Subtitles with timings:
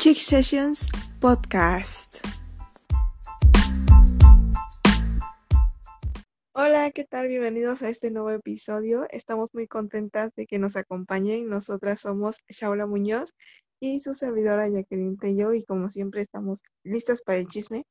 [0.00, 0.88] Chick Sessions
[1.20, 2.26] Podcast.
[6.54, 7.28] Hola, ¿qué tal?
[7.28, 9.06] Bienvenidos a este nuevo episodio.
[9.10, 11.50] Estamos muy contentas de que nos acompañen.
[11.50, 13.34] Nosotras somos Shaula Muñoz
[13.78, 17.84] y su servidora Jacqueline Tello y como siempre estamos listas para el chisme.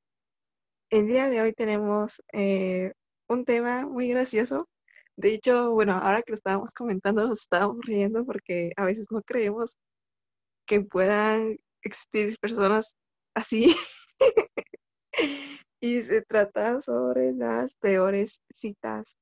[0.89, 2.93] El día de hoy tenemos eh,
[3.27, 4.67] un tema muy gracioso.
[5.15, 9.21] De hecho, bueno, ahora que lo estábamos comentando, nos estábamos riendo porque a veces no
[9.21, 9.77] creemos
[10.65, 12.95] que puedan existir personas
[13.35, 13.75] así.
[15.81, 19.15] y se trata sobre las peores citas,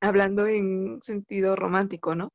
[0.00, 2.30] hablando en sentido romántico, ¿no?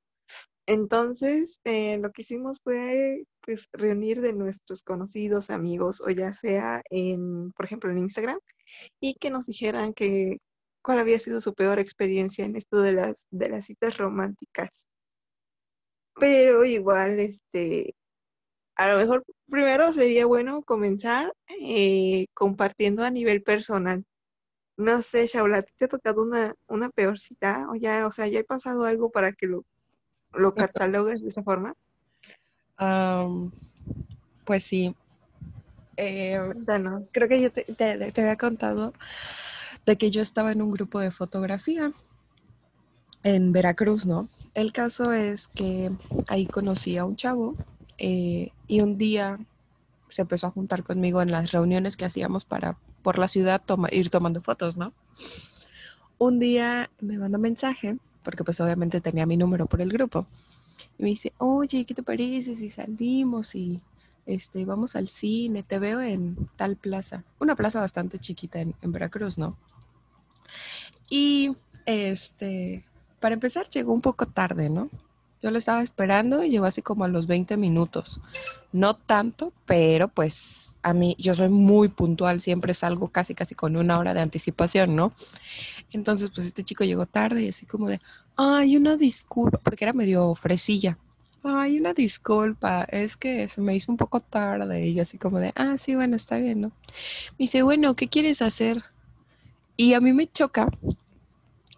[0.68, 6.82] Entonces, eh, lo que hicimos fue pues, reunir de nuestros conocidos, amigos, o ya sea
[6.90, 8.40] en, por ejemplo, en Instagram,
[9.00, 10.40] y que nos dijeran que
[10.84, 14.88] cuál había sido su peor experiencia en esto de las, de las citas románticas.
[16.20, 17.96] Pero igual, este,
[18.78, 24.06] a lo mejor primero sería bueno comenzar eh, compartiendo a nivel personal.
[24.78, 27.66] No sé, Shaula, ¿te ha tocado una, una peor cita?
[27.72, 29.66] O ya, o sea, ¿ya ha pasado algo para que lo,
[30.34, 31.74] lo catalogues de esa forma?
[34.46, 34.96] pues sí.
[35.98, 36.40] Eh,
[37.12, 38.94] creo que yo te, te, había contado
[39.88, 41.92] de que yo estaba en un grupo de fotografía
[43.24, 44.30] en Veracruz, ¿no?
[44.54, 45.90] El caso es que
[46.28, 47.56] ahí conocí a un chavo
[47.98, 49.40] eh, y un día
[50.10, 54.10] se empezó a juntar conmigo en las reuniones que hacíamos para por la ciudad ir
[54.10, 54.94] tomando fotos, ¿no?
[56.18, 60.26] Un día me mandó un mensaje, porque pues obviamente tenía mi número por el grupo,
[60.98, 63.82] y me dice, oye, ¿qué te parece si salimos y
[64.26, 65.64] este, vamos al cine?
[65.64, 69.56] Te veo en tal plaza, una plaza bastante chiquita en, en Veracruz, ¿no?
[71.10, 72.84] Y este,
[73.20, 74.90] para empezar llegó un poco tarde, ¿no?
[75.42, 78.20] Yo lo estaba esperando y llegó así como a los 20 minutos.
[78.72, 83.76] No tanto, pero pues a mí yo soy muy puntual, siempre salgo casi casi con
[83.76, 85.14] una hora de anticipación, ¿no?
[85.92, 88.02] Entonces pues este chico llegó tarde y así como de,
[88.36, 90.98] ay, una disculpa, porque era medio fresilla.
[91.44, 95.54] Ay, una disculpa, es que se me hizo un poco tarde y así como de,
[95.56, 96.68] ah, sí, bueno, está bien, ¿no?
[97.32, 98.84] Me dice, bueno, ¿qué quieres hacer?
[99.78, 100.68] Y a mí me choca.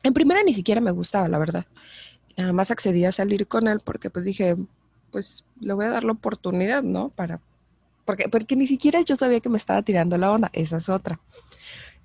[0.01, 1.65] En primera ni siquiera me gustaba, la verdad
[2.39, 4.55] nada más accedí a salir con él porque pues dije,
[5.11, 7.09] pues le voy a dar la oportunidad, ¿no?
[7.09, 7.41] Para,
[8.05, 11.19] porque, porque ni siquiera yo sabía que me estaba tirando la onda, esa es otra.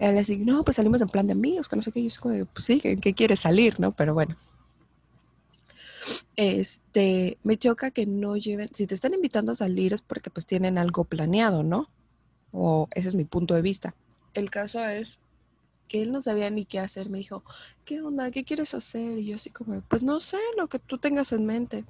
[0.00, 2.44] Él así, no, pues salimos en plan de amigos, que no sé qué, yo como,
[2.46, 3.92] pues sí, ¿en qué quieres salir, no?
[3.92, 4.36] Pero bueno.
[6.34, 10.46] Este, me choca que no lleven, si te están invitando a salir es porque pues
[10.46, 11.88] tienen algo planeado, ¿no?
[12.50, 13.94] O ese es mi punto de vista.
[14.34, 15.16] El caso es
[15.88, 17.42] que él no sabía ni qué hacer, me dijo,
[17.84, 18.30] ¿qué onda?
[18.30, 19.18] ¿Qué quieres hacer?
[19.18, 21.84] Y yo así como, pues no sé, lo que tú tengas en mente.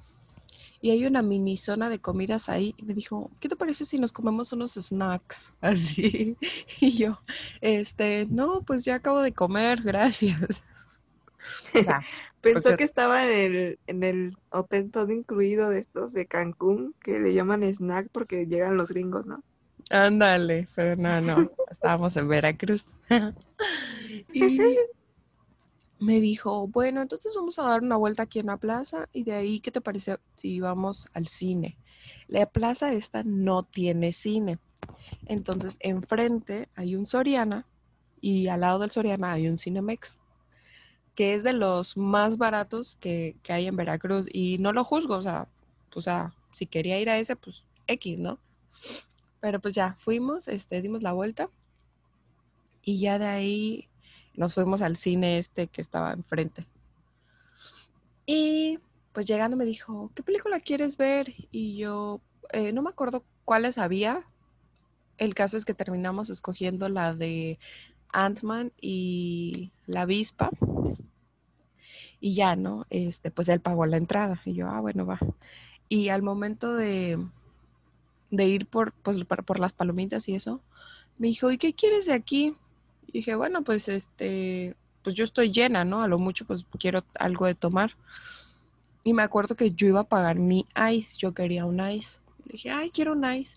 [0.81, 3.97] Y hay una mini zona de comidas ahí y me dijo, ¿qué te parece si
[3.97, 5.53] nos comemos unos snacks?
[5.61, 6.37] Así.
[6.79, 7.19] Y yo,
[7.61, 10.63] este, no, pues ya acabo de comer, gracias.
[12.41, 17.19] Pensó que estaba en el, en el hotel todo incluido de estos de Cancún, que
[17.19, 19.43] le llaman snack porque llegan los gringos, ¿no?
[19.89, 21.37] Ándale, pero no, no,
[21.71, 22.85] estábamos en Veracruz.
[24.33, 24.77] y
[25.99, 29.33] me dijo, bueno, entonces vamos a dar una vuelta aquí en la plaza y de
[29.33, 31.77] ahí, ¿qué te parece si vamos al cine?
[32.27, 34.59] La plaza esta no tiene cine.
[35.25, 37.65] Entonces, enfrente hay un Soriana
[38.21, 40.19] y al lado del Soriana hay un Cinemex,
[41.15, 44.27] que es de los más baratos que, que hay en Veracruz.
[44.31, 45.47] Y no lo juzgo, o sea,
[45.93, 48.39] o sea, si quería ir a ese, pues X, ¿no?
[49.45, 51.51] Pero pues ya, fuimos, este, dimos la vuelta
[52.81, 53.87] y ya de ahí
[54.33, 56.65] nos fuimos al cine este que estaba enfrente.
[58.25, 58.79] Y
[59.13, 61.31] pues llegando me dijo, ¿qué película quieres ver?
[61.51, 62.21] Y yo
[62.53, 64.23] eh, no me acuerdo cuáles había.
[65.19, 67.59] El caso es que terminamos escogiendo la de
[68.13, 70.49] Ant-Man y la avispa.
[72.19, 72.87] Y ya, ¿no?
[72.89, 74.41] Este, pues él pagó la entrada.
[74.43, 75.19] Y yo, ah, bueno, va.
[75.87, 77.19] Y al momento de,
[78.35, 80.61] de ir por, pues, por las palomitas y eso,
[81.17, 82.53] me dijo, ¿y qué quieres de aquí?
[83.07, 86.01] Y dije, bueno, pues este, pues yo estoy llena, ¿no?
[86.01, 87.95] A lo mucho, pues quiero algo de tomar.
[89.03, 92.17] Y me acuerdo que yo iba a pagar mi ice, yo quería un ice.
[92.45, 93.55] Le dije, ay, quiero un ice.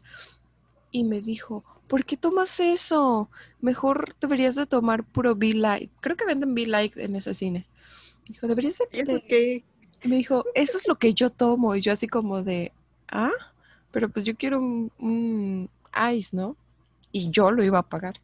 [0.93, 3.31] Y me dijo, ¿por qué tomas eso?
[3.61, 5.91] Mejor deberías de tomar puro Be Light.
[6.01, 7.67] Creo que venden Be Light en ese cine.
[8.27, 8.87] Dijo, deberías de...
[8.93, 9.65] ¿Eso qué?
[10.05, 11.75] Me dijo, eso es lo que yo tomo.
[11.75, 12.73] Y yo así como de,
[13.09, 13.33] ¿ah?
[13.91, 15.71] Pero pues yo quiero un,
[16.13, 16.57] ice, ¿no?
[17.13, 18.21] Y yo lo iba a pagar.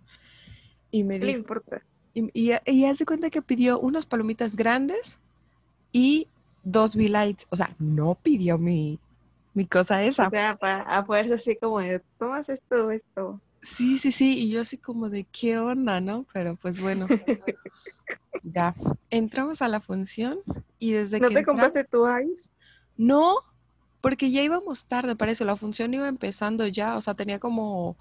[0.90, 1.82] Y me dijo, le importa?
[2.14, 5.18] Y, y, hace cuenta que pidió unas palomitas grandes
[5.92, 6.28] y
[6.62, 7.46] dos V-Lights.
[7.50, 9.00] O sea, no pidió mi,
[9.54, 10.26] mi cosa esa.
[10.26, 13.40] O sea, para, a fuerza así como de, tomas esto, esto.
[13.62, 16.26] Sí, sí, sí, y yo así como de, ¿qué onda, no?
[16.32, 17.06] Pero pues bueno,
[18.42, 18.74] ya,
[19.10, 20.38] entramos a la función
[20.78, 21.34] y desde ¿No que...
[21.34, 22.50] ¿No te compraste tu ice?
[22.96, 23.36] No,
[24.04, 27.96] porque ya íbamos tarde, parece, la función iba empezando ya, o sea, tenía como,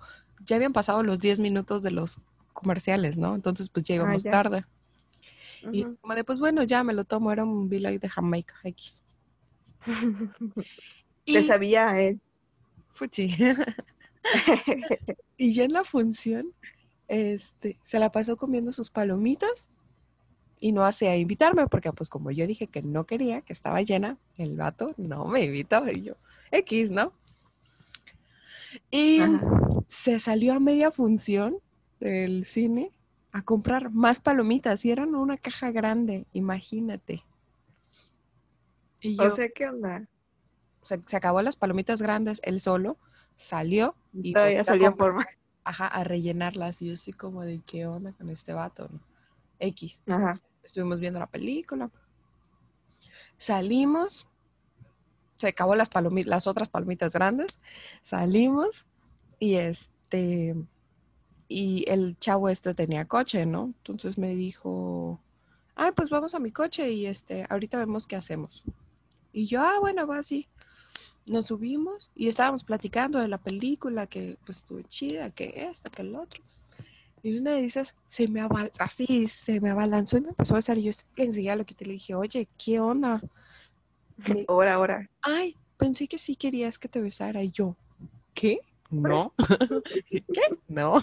[0.46, 2.20] ya habían pasado los 10 minutos de los
[2.52, 3.36] comerciales, ¿no?
[3.36, 4.66] Entonces pues ya ah, íbamos tarde.
[5.72, 9.02] Y como de, pues bueno, ya me lo tomo, era un Billy de Jamaica X.
[11.24, 11.36] y...
[11.36, 12.20] Te sabía él.
[12.96, 13.34] Fuchi.
[15.38, 16.54] y ya en la función,
[17.08, 19.70] este, se la pasó comiendo sus palomitas
[20.64, 24.18] y no hacía invitarme porque pues como yo dije que no quería, que estaba llena,
[24.38, 26.14] el vato no me invitó y yo,
[26.52, 27.12] X, ¿no?
[28.90, 29.20] Y
[29.90, 31.58] se salió a media función
[32.00, 32.94] del cine
[33.34, 37.26] a comprar más palomitas y eran una caja grande, imagínate.
[39.02, 40.08] Y o sea, ¿qué onda?
[40.84, 42.96] Se, se acabó las palomitas grandes, él solo
[43.36, 45.38] salió y todavía salió por más.
[45.66, 49.02] Ajá, a rellenarlas y yo así como de qué onda con este vato, ¿no?
[49.60, 50.00] X.
[50.08, 51.92] Ajá estuvimos viendo la película.
[53.38, 54.28] Salimos,
[55.38, 57.60] se acabó las palomitas, las otras palomitas grandes,
[58.04, 58.86] salimos
[59.40, 60.56] y este
[61.48, 63.74] y el chavo este tenía coche, ¿no?
[63.78, 65.20] Entonces me dijo,
[65.76, 68.64] ay, pues vamos a mi coche y este, ahorita vemos qué hacemos.
[69.32, 70.48] Y yo, ah, bueno, va así.
[71.26, 76.02] Nos subimos y estábamos platicando de la película, que pues estuvo chida, que esta, que
[76.02, 76.42] el otro.
[77.24, 78.42] Y una de esas se me
[78.80, 80.78] así, se me abalanzó y me empezó a besar.
[80.78, 83.22] Y yo enseguida lo que te le dije, oye, ¿qué onda?
[84.50, 85.10] ahora, ahora.
[85.22, 87.42] Ay, pensé que sí querías que te besara.
[87.42, 87.78] Y yo,
[88.34, 88.60] ¿qué?
[88.90, 89.34] No.
[90.10, 90.42] ¿Qué?
[90.68, 91.02] No.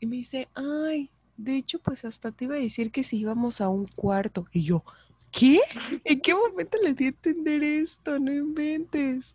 [0.00, 3.62] y me dice, ay, de hecho, pues hasta te iba a decir que si íbamos
[3.62, 4.46] a un cuarto.
[4.52, 4.84] Y yo,
[5.32, 5.60] ¿qué?
[6.04, 8.18] ¿En qué momento le di a entender esto?
[8.18, 9.34] No inventes.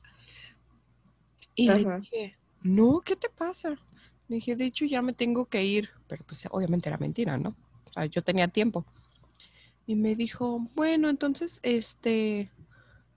[1.55, 3.79] Y le dije, no, ¿qué te pasa?
[4.27, 7.55] Le dije, de hecho ya me tengo que ir, pero pues obviamente era mentira, ¿no?
[7.85, 8.85] O sea, yo tenía tiempo.
[9.85, 12.49] Y me dijo, bueno, entonces, este,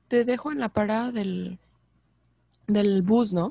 [0.08, 1.58] te dejo en la parada del,
[2.66, 3.48] del bus, ¿no?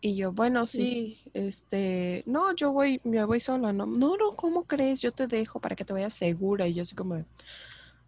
[0.00, 3.86] Y yo, bueno, sí, este, no, yo voy, me voy sola, ¿no?
[3.86, 5.00] No, no, ¿cómo crees?
[5.00, 6.68] Yo te dejo para que te vayas segura.
[6.68, 7.24] Y yo así como,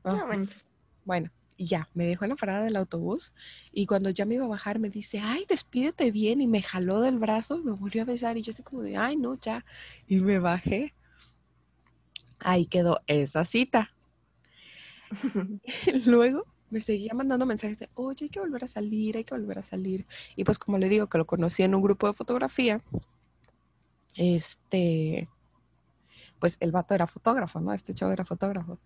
[0.05, 0.27] ah,
[1.05, 1.31] bueno,
[1.67, 3.33] ya, me dejó en la parada del autobús
[3.73, 7.01] y cuando ya me iba a bajar me dice, ay, despídete bien y me jaló
[7.01, 9.65] del brazo y me volvió a besar y yo así como de, ay, no, ya.
[10.07, 10.95] Y me bajé.
[12.39, 13.91] Ahí quedó esa cita.
[16.07, 19.59] Luego me seguía mandando mensajes de, oye, hay que volver a salir, hay que volver
[19.59, 20.07] a salir.
[20.37, 22.83] Y pues como le digo que lo conocí en un grupo de fotografía,
[24.15, 25.29] este,
[26.39, 27.73] pues el vato era fotógrafo, ¿no?
[27.73, 28.79] Este chavo era fotógrafo.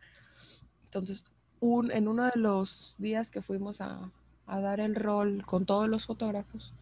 [0.85, 1.25] Entonces
[1.63, 4.11] en uno de los días que fuimos a,
[4.47, 6.73] dar el rol con todos los fotógrafos,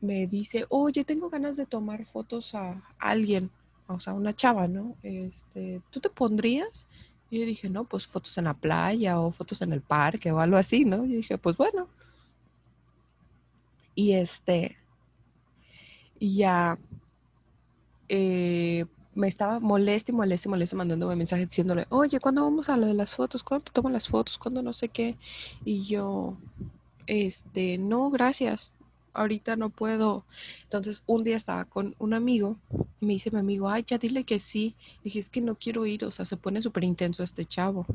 [0.00, 3.50] me dice, oye, tengo ganas de tomar fotos a alguien,
[3.86, 4.96] o sea, una chava, ¿no?
[5.02, 6.86] Este, ¿Tú te pondrías?
[7.30, 10.40] Y yo dije, no, pues fotos en la playa o fotos en el parque o
[10.40, 11.04] algo así, ¿no?
[11.04, 11.88] Y dije, pues bueno.
[13.94, 14.76] Y este,
[16.18, 16.78] y ya,
[18.08, 22.76] eh, me estaba molesta y molesta y molesta mandándome mensajes diciéndole, oye, ¿cuándo vamos a
[22.76, 23.42] lo de las fotos?
[23.42, 24.38] ¿Cuándo te toman las fotos?
[24.38, 25.16] ¿Cuándo no sé qué?
[25.64, 26.36] Y yo,
[27.06, 28.72] este, no, gracias,
[29.14, 30.24] ahorita no puedo.
[30.64, 32.56] Entonces un día estaba con un amigo
[33.00, 34.74] y me dice mi amigo, ay, ya dile que sí.
[35.02, 37.86] dije, es que no quiero ir, o sea, se pone súper intenso este chavo.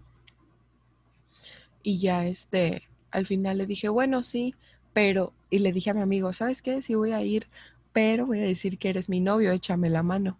[1.83, 4.55] Y ya, este, al final le dije, bueno, sí,
[4.93, 6.81] pero, y le dije a mi amigo, ¿sabes qué?
[6.81, 7.47] Sí voy a ir,
[7.93, 10.37] pero voy a decir que eres mi novio, échame la mano.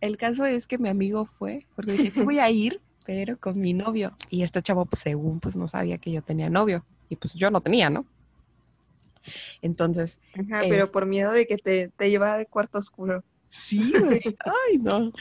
[0.00, 3.60] El caso es que mi amigo fue, porque dije, sí voy a ir, pero con
[3.60, 4.12] mi novio.
[4.30, 6.84] Y este chavo, pues, según, pues no sabía que yo tenía novio.
[7.08, 8.04] Y pues yo no tenía, ¿no?
[9.62, 10.18] Entonces.
[10.34, 13.24] Ajá, pero por miedo de que te, te llevara al cuarto oscuro.
[13.50, 14.22] Sí, güey.
[14.44, 15.12] Ay, no.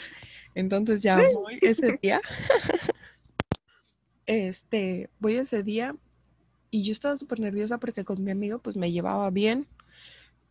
[0.53, 2.21] Entonces ya voy ese día.
[4.25, 5.95] este, voy ese día
[6.71, 9.67] y yo estaba súper nerviosa porque con mi amigo pues me llevaba bien,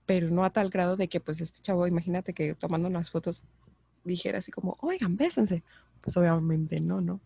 [0.07, 3.43] pero no a tal grado de que pues este chavo, imagínate que tomando unas fotos
[4.05, 5.63] dijera así como, oigan, bésense.
[6.01, 7.21] Pues obviamente no, ¿no?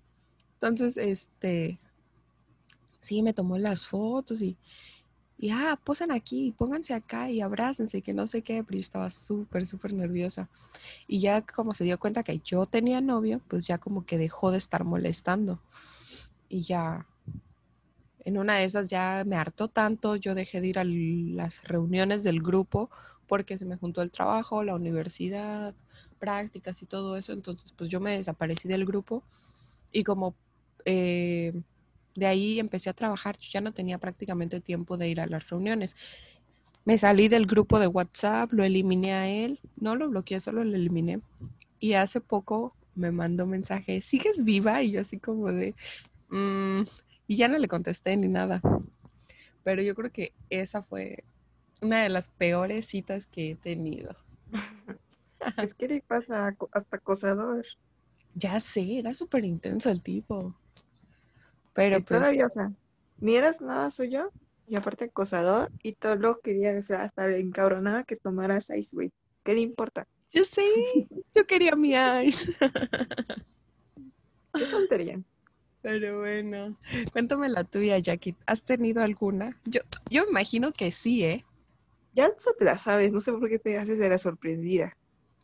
[0.54, 1.78] Entonces, este,
[3.00, 4.56] sí, me tomó las fotos y,
[5.38, 9.10] y ah, posen aquí, pónganse acá y abrácense, que no sé qué, pero yo estaba
[9.10, 10.48] súper, súper nerviosa.
[11.06, 14.50] Y ya como se dio cuenta que yo tenía novio, pues ya como que dejó
[14.50, 15.60] de estar molestando.
[16.48, 17.06] Y ya,
[18.24, 22.24] en una de esas ya me hartó tanto, yo dejé de ir a las reuniones
[22.24, 22.90] del grupo
[23.28, 25.74] porque se me juntó el trabajo, la universidad,
[26.18, 29.24] prácticas y todo eso, entonces pues yo me desaparecí del grupo
[29.92, 30.36] y como
[30.84, 31.52] eh,
[32.16, 35.96] De ahí empecé a trabajar, ya no tenía prácticamente tiempo de ir a las reuniones.
[36.84, 40.74] Me salí del grupo de WhatsApp, lo eliminé a él, no lo bloqueé, solo lo
[40.76, 41.20] eliminé.
[41.80, 44.82] Y hace poco me mandó mensaje, ¿sigues viva?
[44.82, 45.76] Y yo así como de,
[46.30, 46.82] mm",
[47.28, 48.62] y ya no le contesté ni nada.
[49.62, 51.24] Pero yo creo que esa fue
[51.82, 54.16] una de las peores citas que he tenido.
[55.58, 57.64] es que le pasa hasta acosador.
[58.34, 60.54] Ya sé, era súper intenso el tipo.
[61.74, 62.72] Pero pues, todavía, o sea,
[63.18, 64.32] ni eras nada suyo,
[64.68, 69.12] y aparte acosador, y todo lo quería, o sea, hasta encabronada que tomaras Ice, güey.
[69.44, 70.06] ¿Qué le importa?
[70.30, 70.62] Yo sé,
[71.34, 71.94] yo quería mi
[72.26, 72.52] Ice.
[74.54, 75.20] Qué tontería.
[75.80, 76.76] Pero bueno,
[77.12, 78.34] cuéntame la tuya, Jackie.
[78.46, 79.56] ¿Has tenido alguna?
[79.64, 79.80] Yo,
[80.10, 81.44] yo imagino que sí, ¿eh?
[82.14, 82.28] Ya
[82.58, 84.96] te la sabes, no sé por qué te haces de la sorprendida.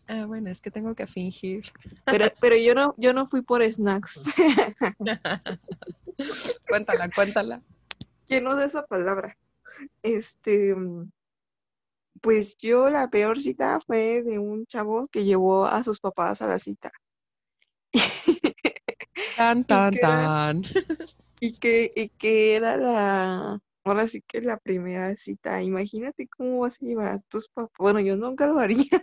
[0.07, 1.65] Ah, bueno, es que tengo que fingir.
[2.05, 4.35] Pero, pero yo no, yo no fui por snacks.
[6.69, 7.63] cuéntala, cuéntala.
[8.29, 9.37] ¿Quién usa esa palabra?
[10.03, 10.75] Este,
[12.21, 16.49] pues yo la peor cita fue de un chavo que llevó a sus papás a
[16.49, 16.93] la cita.
[19.37, 20.63] Tan, tan, tan.
[21.41, 25.63] y, que, y que era la, ahora sí que la primera cita.
[25.63, 27.73] Imagínate cómo vas a llevar a tus papás.
[27.79, 29.03] Bueno, yo nunca lo haría.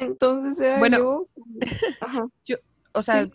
[0.00, 1.26] Entonces era bueno, yo.
[2.44, 2.56] yo
[2.92, 3.28] o sea,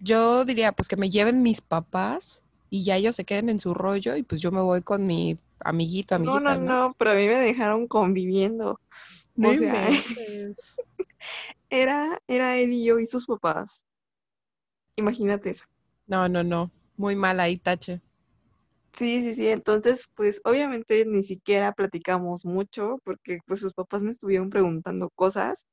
[0.00, 3.74] yo diría pues que me lleven mis papás y ya ellos se queden en su
[3.74, 6.40] rollo y pues yo me voy con mi amiguito, amiguita.
[6.40, 8.80] No, no, no, pero a mí me dejaron conviviendo.
[9.36, 9.88] o sea,
[11.70, 13.84] era, era él y yo y sus papás.
[14.96, 15.66] Imagínate eso.
[16.06, 16.70] No, no, no.
[16.96, 18.00] Muy mal ahí, tache.
[18.96, 19.48] Sí, sí, sí.
[19.48, 25.66] Entonces, pues obviamente ni siquiera platicamos mucho porque pues sus papás me estuvieron preguntando cosas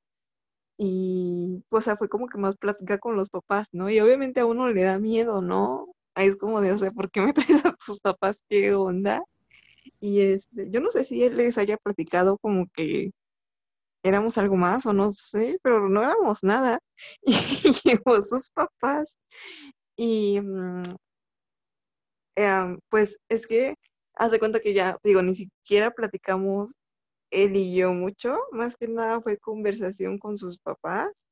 [0.81, 3.89] y, pues, o sea, fue como que más plática con los papás, ¿no?
[3.89, 5.93] Y obviamente a uno le da miedo, ¿no?
[6.15, 8.45] Ahí es como de, o sea, ¿por qué me traes a tus papás?
[8.50, 9.21] ¿Qué onda?
[10.00, 13.12] Y este, yo no sé si él les haya platicado como que
[14.03, 16.79] éramos algo más o no sé, pero no éramos nada.
[17.24, 19.19] Y llegó sus papás
[19.98, 20.83] y mm,
[22.36, 23.75] em, pues es que
[24.15, 26.74] hace cuenta que ya, digo, ni siquiera platicamos
[27.31, 31.25] él y yo mucho, más que nada fue conversación con sus papás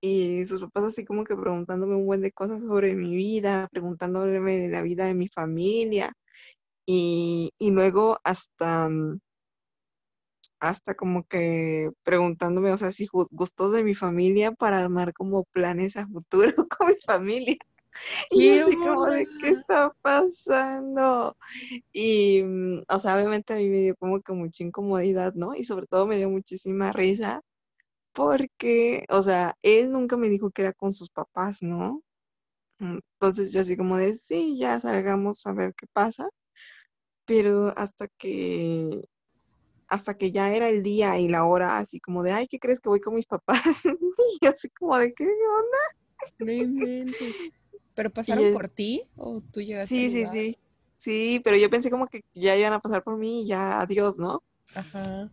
[0.00, 4.56] y sus papás así como que preguntándome un buen de cosas sobre mi vida, preguntándome
[4.56, 6.14] de la vida de mi familia
[6.86, 8.90] y, y luego hasta,
[10.60, 15.96] hasta como que preguntándome, o sea, si gustos de mi familia para armar como planes
[15.96, 17.56] a futuro con mi familia.
[18.30, 21.36] Y yo así como de, ¿qué está pasando?
[21.92, 25.54] Y, mm, o sea, obviamente a mí me dio como que mucha incomodidad, ¿no?
[25.54, 27.42] Y sobre todo me dio muchísima risa
[28.12, 32.02] porque, o sea, él nunca me dijo que era con sus papás, ¿no?
[32.80, 36.28] Entonces yo así como de, sí, ya salgamos a ver qué pasa.
[37.26, 39.02] Pero hasta que,
[39.88, 42.80] hasta que ya era el día y la hora, así como de, ay, ¿qué crees
[42.80, 43.60] que voy con mis papás?
[43.84, 45.78] y yo así como de, ¿qué onda?
[46.38, 46.52] No
[47.98, 49.92] ¿Pero pasaron por ti o tú llegaste?
[49.92, 50.56] Sí, sí, sí.
[50.98, 54.20] Sí, pero yo pensé como que ya iban a pasar por mí y ya adiós,
[54.20, 54.44] ¿no?
[54.72, 55.32] Ajá.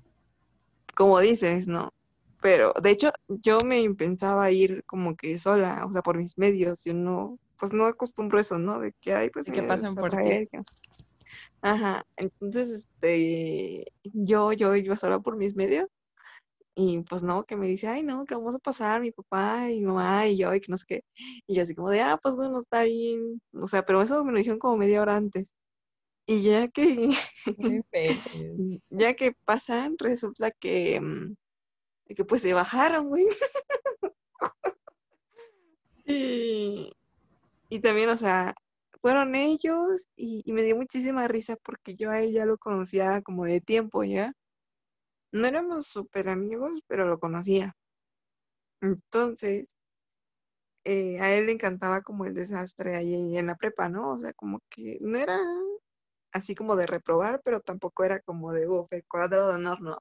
[0.96, 1.94] Como dices, ¿no?
[2.42, 6.84] Pero de hecho yo me pensaba ir como que sola, o sea, por mis medios.
[6.84, 8.80] Yo no, pues no acostumbro eso, ¿no?
[8.80, 9.46] De que hay pues...
[9.46, 10.50] que pasen por ti.
[11.62, 12.04] Ajá.
[12.18, 15.88] Entonces, este, yo, yo iba sola por mis medios
[16.76, 19.80] y pues no, que me dice, ay, no, que vamos a pasar mi papá y
[19.80, 21.06] mi mamá y yo, y que no sé qué.
[21.48, 23.42] Y yo así como de, ah, pues bueno, está bien.
[23.54, 25.56] O sea, pero eso me lo dijeron como media hora antes.
[26.28, 27.10] Y ya que,
[28.90, 31.36] ya que pasan, resulta que, mm,
[32.16, 33.26] que pues se bajaron, güey.
[36.06, 36.92] y,
[37.70, 38.56] y también, o sea,
[39.02, 43.22] fueron ellos y, y me dio muchísima risa porque yo a él ya lo conocía
[43.22, 44.34] como de tiempo ya.
[45.36, 47.76] No éramos súper amigos, pero lo conocía.
[48.80, 49.68] Entonces,
[50.86, 54.12] eh, a él le encantaba como el desastre ahí en la prepa, ¿no?
[54.14, 55.38] O sea, como que no era
[56.32, 59.98] así como de reprobar, pero tampoco era como de, uff, el cuadro de honor, ¿no?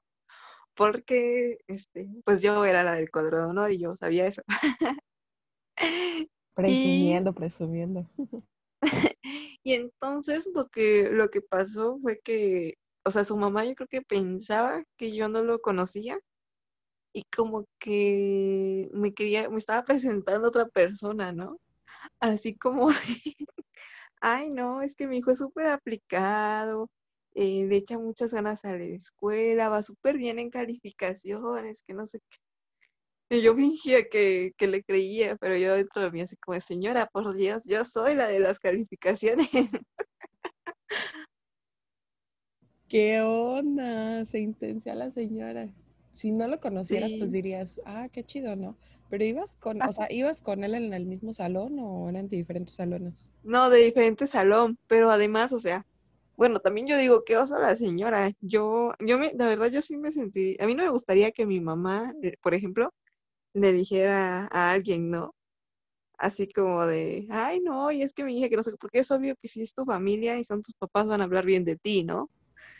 [0.73, 4.41] Porque, este, pues yo era la del cuadro de honor y yo sabía eso.
[6.55, 8.05] Presumiendo, presumiendo.
[9.63, 12.75] y entonces lo que, lo que pasó fue que
[13.05, 16.17] o sea, su mamá yo creo que pensaba que yo no lo conocía
[17.13, 21.59] y como que me quería, me estaba presentando otra persona, ¿no?
[22.19, 22.89] Así como
[24.21, 26.89] ay, no, es que mi hijo es súper aplicado,
[27.35, 32.05] eh, le echa muchas ganas a la escuela, va súper bien en calificaciones, que no
[32.07, 32.37] sé qué.
[33.37, 37.07] Y yo fingía que, que, le creía, pero yo dentro de mí así como, señora,
[37.07, 39.49] por Dios, yo soy la de las calificaciones.
[42.87, 44.25] ¿Qué onda?
[44.25, 45.67] Se intensa la señora.
[46.13, 48.75] Si no lo conocieras, pues dirías, ah, qué chido, ¿no?
[49.09, 52.37] Pero ibas con, o sea, ¿ibas con él en el mismo salón o eran de
[52.37, 53.33] diferentes salones?
[53.43, 55.85] No, de diferente salón, pero además, o sea,
[56.37, 58.31] bueno, también yo digo, qué oso la señora.
[58.41, 61.45] Yo, yo me, la verdad, yo sí me sentí, a mí no me gustaría que
[61.45, 62.93] mi mamá, eh, por ejemplo,
[63.53, 65.33] le dijera a alguien, ¿no?
[66.17, 69.11] Así como de, ay, no, y es que mi hija, que no sé, porque es
[69.11, 71.77] obvio que si es tu familia y son tus papás, van a hablar bien de
[71.77, 72.29] ti, ¿no?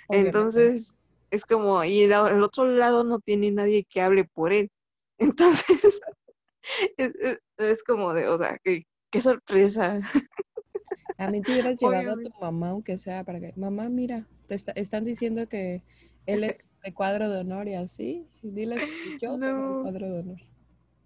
[0.09, 0.95] Entonces,
[1.31, 4.69] es como, y el, el, otro lado no tiene nadie que hable por él.
[5.17, 6.01] Entonces,
[6.97, 9.99] es, como de, o sea, qué, qué sorpresa.
[11.17, 14.55] A mí te hubieras llevado a tu mamá, aunque sea para que, mamá, mira, te
[14.75, 15.81] están diciendo que
[16.25, 20.07] él es de cuadro de honor y así, y diles que yo soy de cuadro
[20.07, 20.41] de honor.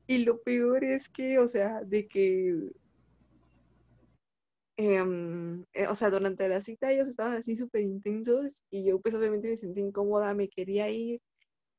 [0.08, 2.72] Y lo peor es que, o sea, de que,
[4.82, 9.14] em, eh, o sea, durante la cita ellos estaban así súper intensos y yo pues
[9.14, 11.20] obviamente me sentí incómoda, me quería ir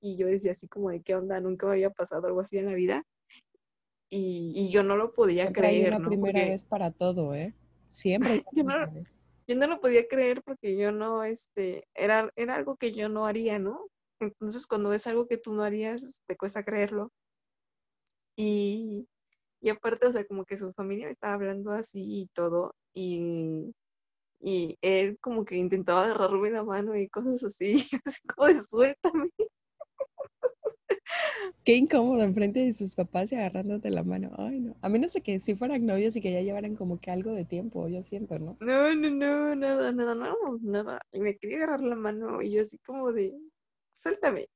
[0.03, 2.67] y yo decía así como de qué onda, nunca me había pasado algo así en
[2.67, 3.03] la vida.
[4.13, 5.95] Y, yo no lo podía creer.
[5.95, 7.55] Hay una primera vez para todo, ¿eh?
[7.93, 8.45] Siempre.
[8.53, 8.75] yo, no,
[9.47, 13.25] yo no lo podía creer porque yo no, este, era, era algo que yo no
[13.25, 13.87] haría, ¿no?
[14.21, 17.13] Entonces cuando es algo que tú no harías, te cuesta creerlo.
[18.37, 19.07] Y,
[19.61, 23.75] y aparte, o sea, como que su familia me estaba hablando así y todo, y,
[24.41, 27.75] y él como que intentaba agarrarme la mano y cosas así,
[28.05, 29.31] así como de suéltame.
[31.65, 34.31] Qué incómodo enfrente de sus papás y agarrándote la mano.
[34.39, 34.77] Ay, no.
[34.81, 37.45] A menos de que si fueran novios y que ya llevaran como que algo de
[37.45, 38.57] tiempo, yo siento, ¿no?
[38.61, 41.01] No, no, no, nada, nada, no, nada.
[41.13, 43.35] Y me quería agarrar la mano y yo así como de,
[43.93, 44.49] suéltame.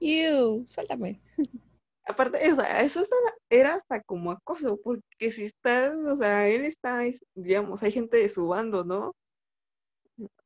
[0.00, 1.20] Ew, suéltame.
[2.06, 3.02] Aparte, o sea, eso
[3.48, 7.00] era hasta como acoso, porque si estás, o sea, él está,
[7.34, 9.14] digamos, hay gente de su bando, ¿no?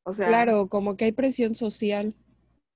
[0.04, 0.28] O sea.
[0.28, 2.14] Claro, como que hay presión social.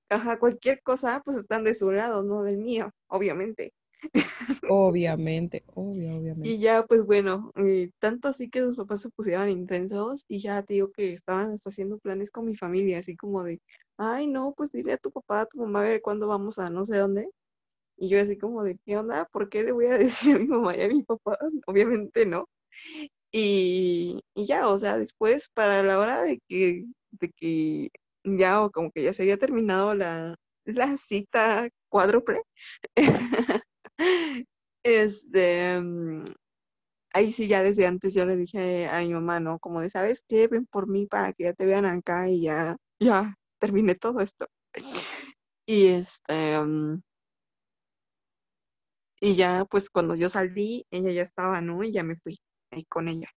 [0.09, 3.73] Ajá, cualquier cosa, pues están de su lado, no del mío, obviamente.
[4.69, 6.49] Obviamente, obvio, obviamente.
[6.49, 10.61] Y ya, pues bueno, eh, tanto así que sus papás se pusieron intensos y ya
[10.61, 13.61] te digo que estaban hasta haciendo planes con mi familia, así como de,
[13.97, 16.69] ay, no, pues dile a tu papá, a tu mamá, a ver cuándo vamos a
[16.69, 17.29] no sé dónde.
[18.03, 19.25] Y yo así como de, ¿qué onda?
[19.31, 21.37] ¿Por qué le voy a decir a mi mamá y a mi papá?
[21.67, 22.49] Obviamente no.
[23.31, 27.89] Y, y ya, o sea, después, para la hora de que, de que
[28.25, 30.35] ya, o como que ya se había terminado la,
[30.65, 32.41] la cita cuádruple,
[34.83, 36.25] este, mm,
[37.13, 39.59] ahí sí ya desde antes yo le dije a mi mamá, ¿no?
[39.59, 40.47] Como de, ¿sabes qué?
[40.47, 44.47] Ven por mí para que ya te vean acá y ya, ya, terminé todo esto.
[45.65, 47.01] Y este, mm,
[49.23, 51.81] y ya, pues cuando yo salí, ella ya estaba, ¿no?
[51.81, 53.29] Y ya me fui ahí con ella.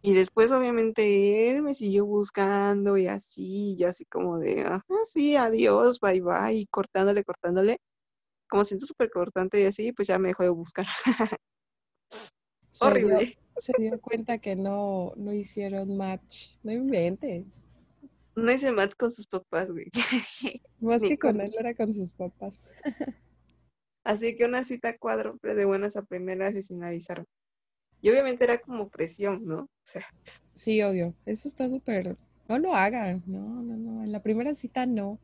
[0.00, 5.36] Y después, obviamente, él me siguió buscando y así, y así como de, ah, sí,
[5.36, 7.76] adiós, bye bye, y cortándole, cortándole.
[8.48, 10.86] Como siento súper cortante y así, pues ya me dejó de buscar.
[12.80, 13.36] Horrible.
[13.58, 16.56] se dio cuenta que no, no hicieron match.
[16.62, 17.44] No inventes.
[18.34, 19.90] No hice match con sus papás, güey.
[20.80, 22.58] Más que con, él era con sus papás.
[24.06, 27.24] Así que una cita cuádruple de buenas a primeras y sin avisar.
[28.00, 29.62] Y obviamente era como presión, ¿no?
[29.62, 30.06] O sea.
[30.54, 31.12] Sí, obvio.
[31.26, 32.16] Eso está súper.
[32.48, 33.24] No lo hagan.
[33.26, 34.04] No, no, no.
[34.04, 35.18] En la primera cita no.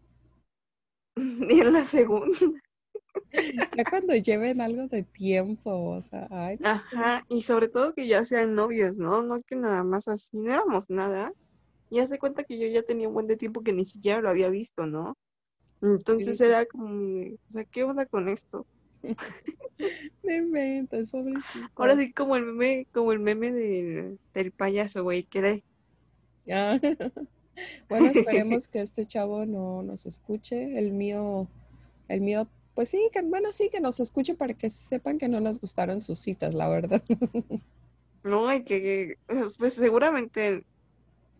[1.17, 2.37] Ni en la segunda.
[3.77, 6.59] Ya cuando lleven algo de tiempo, o sea, ay.
[6.63, 9.23] Ajá, y sobre todo que ya sean novios, ¿no?
[9.23, 11.33] No que nada más así, no éramos nada.
[11.89, 14.29] Y hace cuenta que yo ya tenía un buen de tiempo que ni siquiera lo
[14.29, 15.17] había visto, ¿no?
[15.83, 18.65] Entonces era como, o sea, ¿qué onda con esto?
[20.23, 21.43] Me inventas, pobrecito.
[21.75, 25.65] Ahora sí, como el meme, como el meme del, del payaso, güey, quedé.
[26.49, 26.79] Ah.
[27.89, 30.79] bueno, esperemos que este chavo no nos escuche.
[30.79, 31.49] El mío,
[32.07, 35.41] el mío, pues sí, que bueno, sí que nos escuche para que sepan que no
[35.41, 37.03] nos gustaron sus citas, la verdad.
[38.23, 39.19] no, hay que,
[39.59, 40.65] pues seguramente,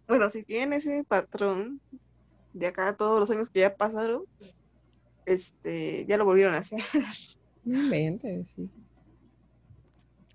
[0.09, 1.81] bueno, si tienen ese patrón
[2.53, 4.25] de acá todos los años que ya pasaron,
[5.27, 6.83] este, ya lo volvieron a hacer.
[7.65, 8.71] sí.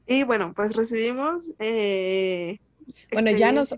[0.07, 1.53] Y bueno, pues recibimos.
[1.59, 2.59] Eh,
[3.11, 3.75] bueno, ya nos,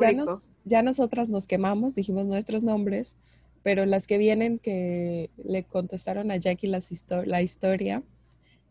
[0.00, 3.16] ya nos, ya nosotras nos quemamos, dijimos nuestros nombres,
[3.62, 6.90] pero las que vienen que le contestaron a Jackie las
[7.24, 8.02] la historia,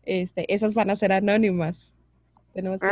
[0.04, 1.91] este, esas van a ser anónimas.
[2.52, 2.86] Tenemos que,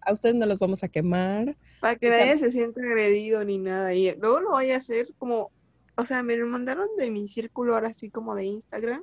[0.00, 1.56] a ustedes no los vamos a quemar.
[1.80, 3.94] Para que nadie se sienta agredido ni nada.
[3.94, 5.50] Y luego lo voy a hacer como,
[5.96, 9.02] o sea, me lo mandaron de mi círculo ahora así como de Instagram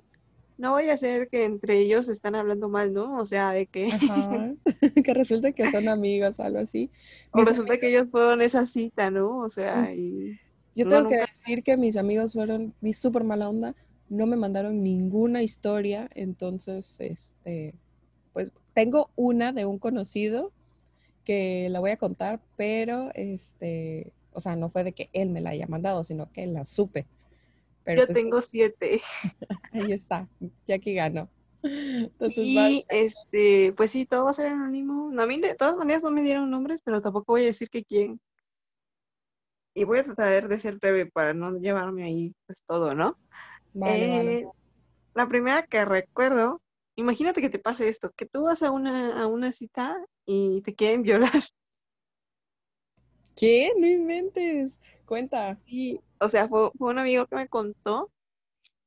[0.57, 3.17] no vaya a ser que entre ellos están hablando mal, ¿no?
[3.17, 3.89] O sea, de que...
[5.03, 6.89] que resulta que son amigos o algo así.
[7.33, 9.39] o resulta que ellos fueron esa cita, ¿no?
[9.39, 10.39] O sea, y...
[10.75, 13.75] Yo tengo que decir que mis amigos fueron mi súper mala onda,
[14.09, 17.75] no me mandaron ninguna historia, entonces, este,
[18.33, 20.51] pues tengo una de un conocido
[21.23, 25.41] que la voy a contar, pero, este, o sea, no fue de que él me
[25.41, 27.05] la haya mandado, sino que la supe.
[27.85, 29.01] Yo pues, tengo siete.
[29.71, 30.27] Ahí está,
[30.65, 31.29] Jackie ganó.
[31.63, 35.11] y este, pues sí, todo va a ser anónimo.
[35.19, 37.83] a mí de todas maneras no me dieron nombres, pero tampoco voy a decir que
[37.83, 38.19] quién.
[39.75, 43.13] Y voy a tratar de ser breve para no llevarme ahí pues todo, ¿no?
[43.85, 44.45] Eh,
[45.15, 46.61] la primera que recuerdo,
[46.95, 50.75] imagínate que te pase esto, que tú vas a una, a una cita y te
[50.75, 51.43] quieren violar.
[53.35, 53.71] ¿Qué?
[53.77, 54.79] No inventes.
[55.05, 55.57] Cuenta.
[55.65, 58.11] Sí, o sea, fue, un amigo que me contó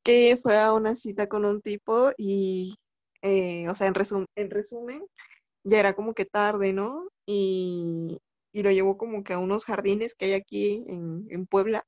[0.02, 2.76] que fue a una cita con un tipo y,
[3.22, 3.94] eh, o sea, en,
[4.36, 5.04] en resumen,
[5.64, 7.08] ya era como que tarde, ¿no?
[7.26, 8.18] Y,
[8.52, 11.84] lo llevó como que a unos jardines que hay aquí en, Puebla.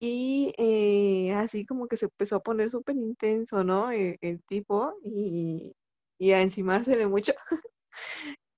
[0.00, 3.90] Y eh, así como que se empezó a poner súper intenso, ¿no?
[3.92, 5.74] El, el tipo y,
[6.18, 7.34] y a encimársele mucho.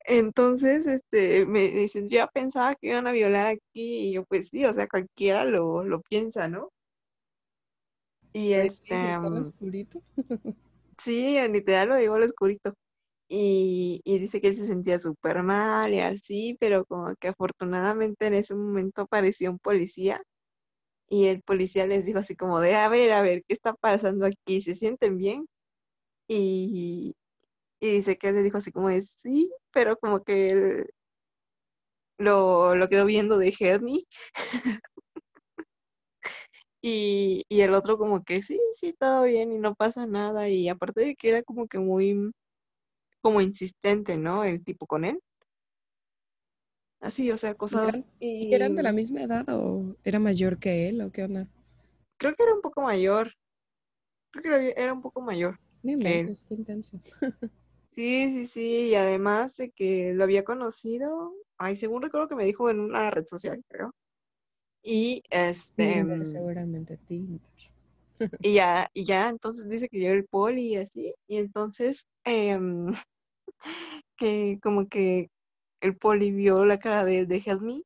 [0.05, 4.65] Entonces, este, me dicen, ya pensaba que iban a violar aquí, y yo, pues sí,
[4.65, 6.71] o sea, cualquiera lo, lo piensa, ¿no?
[8.33, 8.95] Y este...
[9.17, 10.01] oscurito?
[10.99, 12.75] sí, literal lo digo al oscurito.
[13.29, 18.27] Y, y dice que él se sentía súper mal y así, pero como que afortunadamente
[18.27, 20.21] en ese momento apareció un policía
[21.13, 24.27] y el policía les dijo así como de, a ver, a ver, ¿qué está pasando
[24.27, 24.63] aquí?
[24.63, 25.47] ¿Se sienten bien?
[26.29, 27.17] Y,
[27.81, 30.87] y dice que le dijo así como de sí, pero como que él
[32.19, 33.83] lo, lo quedó viendo de Help
[36.81, 40.49] y, y el otro como que sí, sí, todo bien y no pasa nada.
[40.49, 42.33] Y aparte de que era como que muy
[43.23, 44.45] como insistente, ¿no?
[44.45, 45.21] El tipo con él.
[47.03, 47.93] Así, o sea, cosa...
[48.21, 51.49] ¿Y eran de la misma edad o era mayor que él o qué onda?
[52.17, 53.33] Creo que era un poco mayor.
[54.31, 55.59] Creo que era un poco mayor.
[55.83, 56.39] Ni que él.
[56.49, 57.01] Qué intenso.
[57.87, 62.47] Sí, sí, sí, y además de que lo había conocido, ay, según recuerdo que me
[62.47, 63.95] dijo en una red social, creo.
[64.83, 66.03] Y este.
[66.03, 67.41] Mm, seguramente Tinder.
[68.41, 72.95] Y ya, y ya, entonces dice que yo el poli y así, y entonces, em,
[74.17, 75.29] que como que
[75.83, 77.83] el poli vio la cara de, de Help Me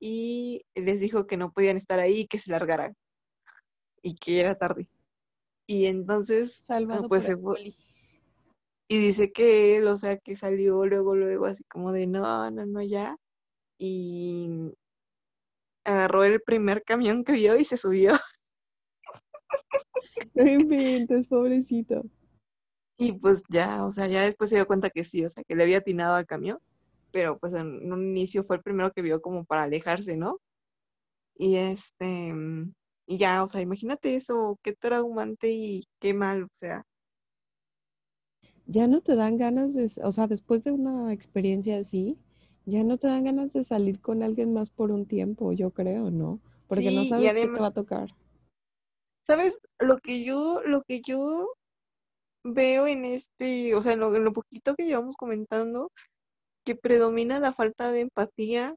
[0.00, 2.96] y les dijo que no podían estar ahí y que se largaran
[4.02, 4.88] y que era tarde.
[5.66, 7.76] Y entonces, Salvado pues, por el poli.
[8.88, 12.64] Y dice que él, o sea, que salió luego, luego, así como de no, no,
[12.64, 13.16] no, ya.
[13.78, 14.72] Y
[15.84, 18.12] agarró el primer camión que vio y se subió.
[20.34, 22.04] No inventes, pobrecito.
[22.96, 25.56] Y pues ya, o sea, ya después se dio cuenta que sí, o sea, que
[25.56, 26.58] le había atinado al camión,
[27.12, 30.38] pero pues en un inicio fue el primero que vio como para alejarse, ¿no?
[31.34, 32.34] Y este,
[33.06, 36.84] y ya, o sea, imagínate eso, qué traumante y qué mal, o sea,
[38.68, 42.18] ya no te dan ganas de, o sea, después de una experiencia así,
[42.66, 46.10] ya no te dan ganas de salir con alguien más por un tiempo, yo creo,
[46.10, 46.38] ¿no?
[46.68, 48.10] Porque no sabes qué te va a tocar.
[49.26, 49.58] ¿Sabes?
[49.78, 51.54] Lo que yo, lo que yo
[52.44, 55.90] veo en este, o sea, en lo, en lo poquito que llevamos comentando,
[56.68, 58.76] que predomina la falta de empatía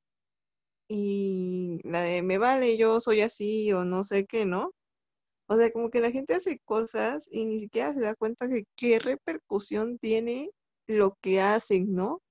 [0.88, 4.72] y la de me vale, yo soy así o no sé qué, ¿no?
[5.48, 8.66] O sea, como que la gente hace cosas y ni siquiera se da cuenta de
[8.78, 10.52] qué repercusión tiene
[10.88, 12.22] lo que hacen, ¿no?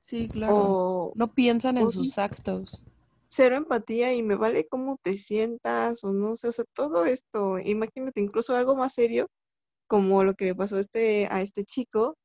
[0.00, 1.12] Sí, claro.
[1.14, 2.82] no piensan en sus actos.
[3.28, 7.60] Cero empatía y me vale cómo te sientas o no sé, o sea, todo esto,
[7.60, 9.28] imagínate incluso algo más serio,
[9.86, 12.16] como lo que le pasó a este, a este chico,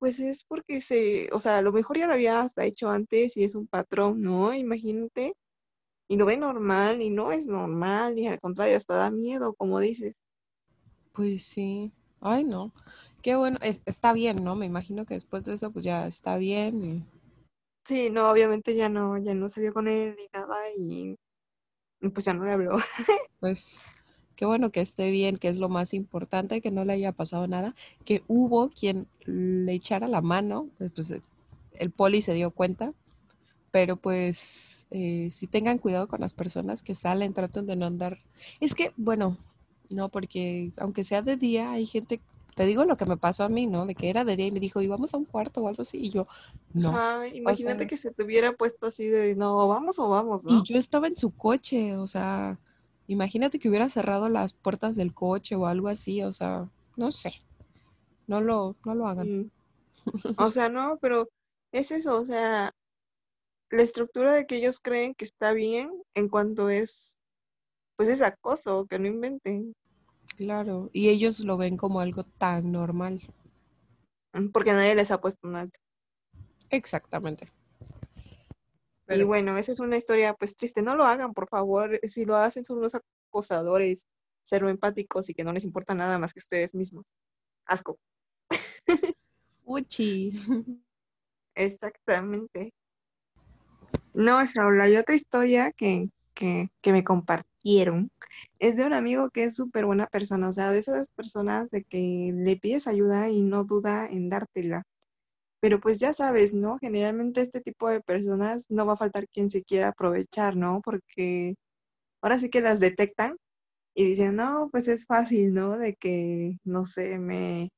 [0.00, 3.36] pues es porque se, o sea, a lo mejor ya lo había hasta hecho antes
[3.36, 4.52] y es un patrón, ¿no?
[4.54, 5.34] Imagínate
[6.08, 9.78] y lo ve normal y no es normal y al contrario, hasta da miedo, como
[9.78, 10.14] dices.
[11.12, 12.72] Pues sí, ay no,
[13.22, 14.56] qué bueno, está bien, ¿no?
[14.56, 17.06] Me imagino que después de eso pues ya está bien.
[17.84, 21.16] Sí, no, obviamente ya no, ya no salió con él ni nada y
[22.08, 22.78] pues ya no le habló.
[23.38, 23.78] pues
[24.40, 27.46] qué bueno que esté bien, que es lo más importante, que no le haya pasado
[27.46, 27.74] nada,
[28.06, 31.12] que hubo quien le echara la mano, pues, pues
[31.74, 32.94] el poli se dio cuenta,
[33.70, 38.20] pero pues eh, si tengan cuidado con las personas que salen, traten de no andar.
[38.60, 39.36] Es que, bueno,
[39.90, 42.18] no, porque aunque sea de día, hay gente,
[42.54, 43.84] te digo lo que me pasó a mí, ¿no?
[43.84, 45.82] De que era de día y me dijo, y vamos a un cuarto o algo
[45.82, 46.26] así, y yo,
[46.72, 47.26] no.
[47.26, 50.60] imagínate que se te hubiera puesto así de, no, vamos o vamos, ¿no?
[50.60, 52.58] Y yo estaba en su coche, o sea,
[53.10, 57.34] imagínate que hubiera cerrado las puertas del coche o algo así, o sea, no sé.
[58.28, 59.50] No lo, no lo hagan.
[60.38, 61.28] O sea, no, pero
[61.72, 62.72] es eso, o sea,
[63.70, 67.18] la estructura de que ellos creen que está bien en cuanto es,
[67.96, 69.74] pues es acoso, que no inventen.
[70.36, 73.20] Claro, y ellos lo ven como algo tan normal.
[74.32, 75.78] Mm, porque nadie les ha puesto un alto.
[76.70, 77.52] Exactamente.
[79.10, 80.82] Y bueno, esa es una historia pues triste.
[80.82, 81.98] No lo hagan, por favor.
[82.04, 84.06] Si lo hacen son los acosadores,
[84.42, 87.04] ser empáticos y que no les importa nada más que ustedes mismos.
[87.66, 87.98] Asco.
[89.64, 90.32] Uchi.
[91.54, 92.72] Exactamente.
[94.14, 98.10] No, Shaula, hay otra historia que, que, que me compartieron.
[98.58, 101.84] Es de un amigo que es súper buena persona, o sea, de esas personas de
[101.84, 104.84] que le pides ayuda y no duda en dártela.
[105.60, 106.78] Pero pues ya sabes, ¿no?
[106.78, 110.80] Generalmente este tipo de personas no va a faltar quien se quiera aprovechar, ¿no?
[110.82, 111.54] Porque
[112.22, 113.36] ahora sí que las detectan
[113.94, 115.76] y dicen, no, pues es fácil, ¿no?
[115.76, 117.70] De que, no sé, me,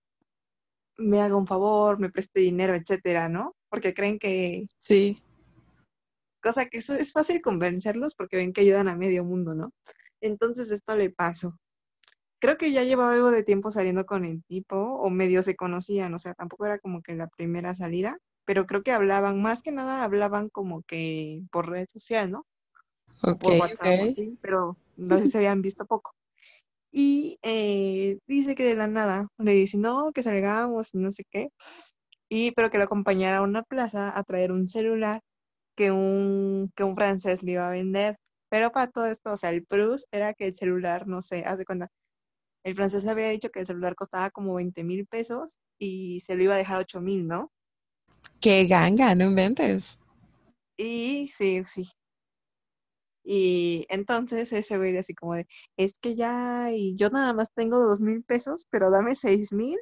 [0.97, 3.55] me haga un favor, me preste dinero, etcétera, ¿no?
[3.69, 4.67] Porque creen que...
[4.81, 5.23] Sí.
[6.41, 9.73] Cosa que eso es fácil convencerlos porque ven que ayudan a medio mundo, ¿no?
[10.21, 11.59] Entonces esto le pasó
[12.43, 16.13] creo que ya llevaba algo de tiempo saliendo con el tipo o medio se conocían,
[16.13, 19.71] o sea, tampoco era como que la primera salida, pero creo que hablaban, más que
[19.71, 22.45] nada hablaban como que por red social, ¿no?
[23.39, 24.01] por WhatsApp,
[24.41, 26.17] pero no sé si se habían visto poco.
[26.91, 31.51] Y eh, dice que de la nada le dice, no, que salgamos, no sé qué,
[32.29, 35.21] y pero que lo acompañara a una plaza a traer un celular
[35.77, 38.17] que un, que un francés le iba a vender.
[38.49, 41.59] Pero para todo esto, o sea, el plus era que el celular, no sé, haz
[41.59, 41.89] de cuenta,
[42.65, 46.37] el francés le había dicho que el celular costaba como 20 mil pesos y se
[46.37, 47.51] lo iba a dejar 8 mil, ¿no?
[48.41, 49.15] ¡Qué ganga!
[49.15, 49.99] No inventes.
[50.77, 51.85] Y sí, sí.
[53.25, 55.47] Y entonces ese güey así como de,
[55.77, 59.79] es que ya, y yo nada más tengo dos mil pesos, pero dame seis mil,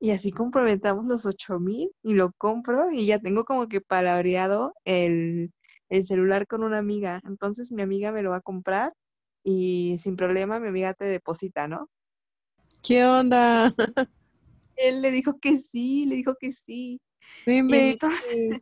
[0.00, 4.74] y así complementamos los ocho mil, y lo compro, y ya tengo como que palabreado
[4.84, 5.52] el,
[5.90, 7.20] el celular con una amiga.
[7.24, 8.92] Entonces mi amiga me lo va a comprar,
[9.44, 11.88] y sin problema mi amiga te deposita, ¿no?
[12.82, 13.74] ¿Qué onda?
[14.76, 17.00] Él le dijo que sí, le dijo que sí.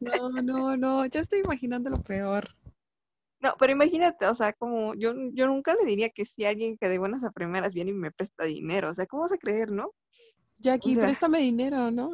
[0.00, 2.50] No, no, no, ya estoy imaginando lo peor.
[3.40, 6.88] No, pero imagínate, o sea, como yo, yo nunca le diría que si alguien que
[6.88, 9.70] de buenas a primeras viene y me presta dinero, o sea, ¿cómo vas a creer,
[9.70, 9.92] no?
[10.58, 12.10] Jackie, préstame dinero, ¿no?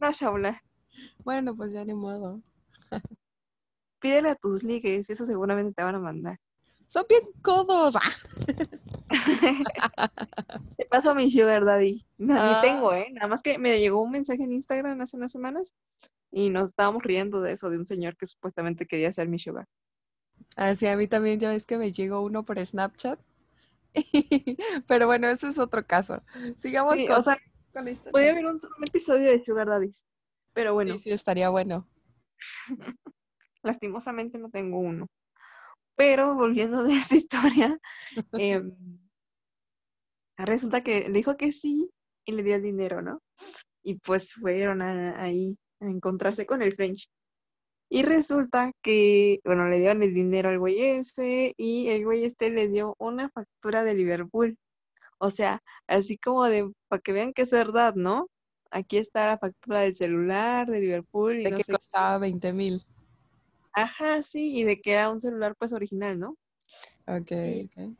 [0.00, 0.62] no, Shaula.
[1.22, 2.40] Bueno, pues ya ni modo.
[4.00, 6.38] Pídele a tus ligues, eso seguramente te van a mandar.
[6.92, 7.94] Son bien codos.
[7.96, 8.12] Ah.
[10.76, 12.04] Te paso a mi sugar daddy.
[12.18, 12.60] Ni ah.
[12.62, 13.08] tengo, ¿eh?
[13.12, 15.72] Nada más que me llegó un mensaje en Instagram hace unas semanas
[16.30, 19.66] y nos estábamos riendo de eso, de un señor que supuestamente quería ser mi sugar.
[20.54, 23.18] Ah, sí, a mí también ya ves que me llegó uno por Snapchat.
[24.86, 26.22] Pero bueno, eso es otro caso.
[26.58, 27.38] Sigamos con, o sea,
[28.10, 30.04] Puede haber un, episodio de Sugar Daddies.
[30.52, 30.98] Pero bueno.
[30.98, 31.88] Sí, estaría bueno.
[33.62, 35.06] Lastimosamente no tengo uno.
[35.96, 37.78] Pero volviendo de esta historia,
[38.32, 38.72] em,
[40.36, 41.90] resulta que le dijo que sí
[42.24, 43.20] y le dio el dinero, ¿no?
[43.82, 47.08] Y pues fueron ahí a encontrarse con el French.
[47.88, 52.50] Y resulta que, bueno, le dieron el dinero al güey ese y el güey este
[52.50, 54.56] le dio una factura de Liverpool.
[55.18, 58.28] O sea, así como de, para que vean que es verdad, ¿no?
[58.70, 61.40] Aquí está la factura del celular de Liverpool.
[61.40, 62.82] Y de que costaba 20 mil.
[63.72, 66.36] Ajá, sí, y de que era un celular pues original, ¿no?
[67.06, 67.32] Ok,
[67.64, 67.96] ok.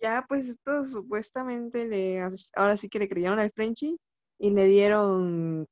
[0.00, 2.20] Ya pues esto supuestamente le,
[2.54, 3.98] ahora sí que le creyeron al Frenchy
[4.38, 5.66] y le dieron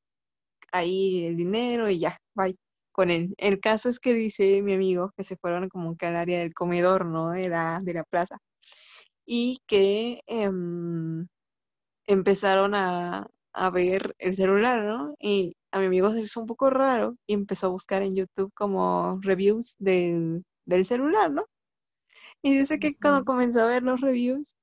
[0.73, 2.57] ahí el dinero y ya, bye,
[2.93, 3.35] con él.
[3.39, 6.55] El caso es que dice mi amigo que se fueron como que al área del
[6.55, 7.31] comedor, ¿no?
[7.31, 8.39] De la, de la plaza.
[9.27, 11.27] Y que em,
[12.07, 15.15] empezaron a, a ver el celular, ¿no?
[15.21, 18.51] Y a mi amigo se hizo un poco raro y empezó a buscar en YouTube
[18.55, 20.45] como reviews del,
[20.85, 21.47] celular, ¿no?
[22.43, 24.57] Y dice que cuando comenzó a ver los reviews,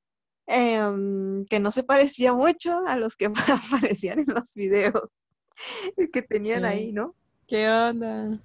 [0.47, 3.32] em, que no se parecía mucho a los que
[3.95, 5.10] aparecían en los videos
[6.13, 7.15] que tenían ahí, ¿no?
[7.47, 8.41] ¿Qué onda?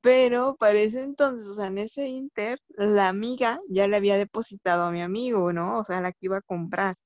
[0.00, 4.92] Pero parece entonces, o sea, en ese inter, la amiga ya le había depositado a
[4.92, 5.78] mi amigo, ¿no?
[5.78, 6.96] O sea, la que iba a comprar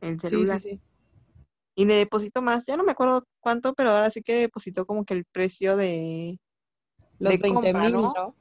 [0.00, 0.60] el celular.
[0.60, 0.85] Sí, sí, sí
[1.76, 5.04] y le depositó más, ya no me acuerdo cuánto, pero ahora sí que depositó como
[5.04, 6.40] que el precio de...
[7.18, 8.34] Los 20 mil, ¿no?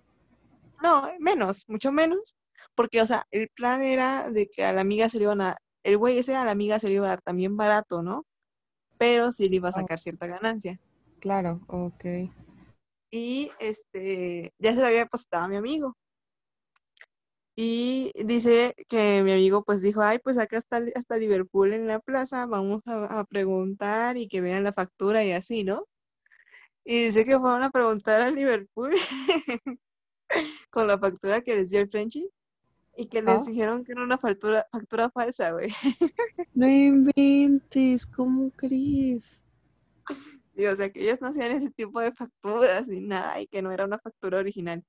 [0.81, 1.09] ¿no?
[1.19, 2.35] menos, mucho menos,
[2.75, 5.57] porque, o sea, el plan era de que a la amiga se le iban a,
[5.83, 8.25] el güey ese a la amiga se le iba a dar también barato, ¿no?
[8.97, 9.75] Pero sí le iba a oh.
[9.75, 10.79] sacar cierta ganancia.
[11.19, 12.05] Claro, ok.
[13.11, 15.95] Y, este, ya se lo había depositado a mi amigo.
[17.55, 21.99] Y dice que mi amigo pues dijo, ay, pues acá está hasta Liverpool en la
[21.99, 25.87] plaza, vamos a, preguntar y que vean la factura y así, ¿no?
[26.83, 28.93] Y dice que fueron a preguntar a Liverpool
[30.69, 32.29] con la factura que les dio el Frenchy
[32.97, 33.43] y que les ah.
[33.47, 35.69] dijeron que era una factura, factura falsa, güey.
[36.53, 39.43] No inventes, ¿cómo crees?
[40.55, 43.61] Y, o sea, que ellos no hacían ese tipo de facturas ni nada y que
[43.61, 44.83] no era una factura original.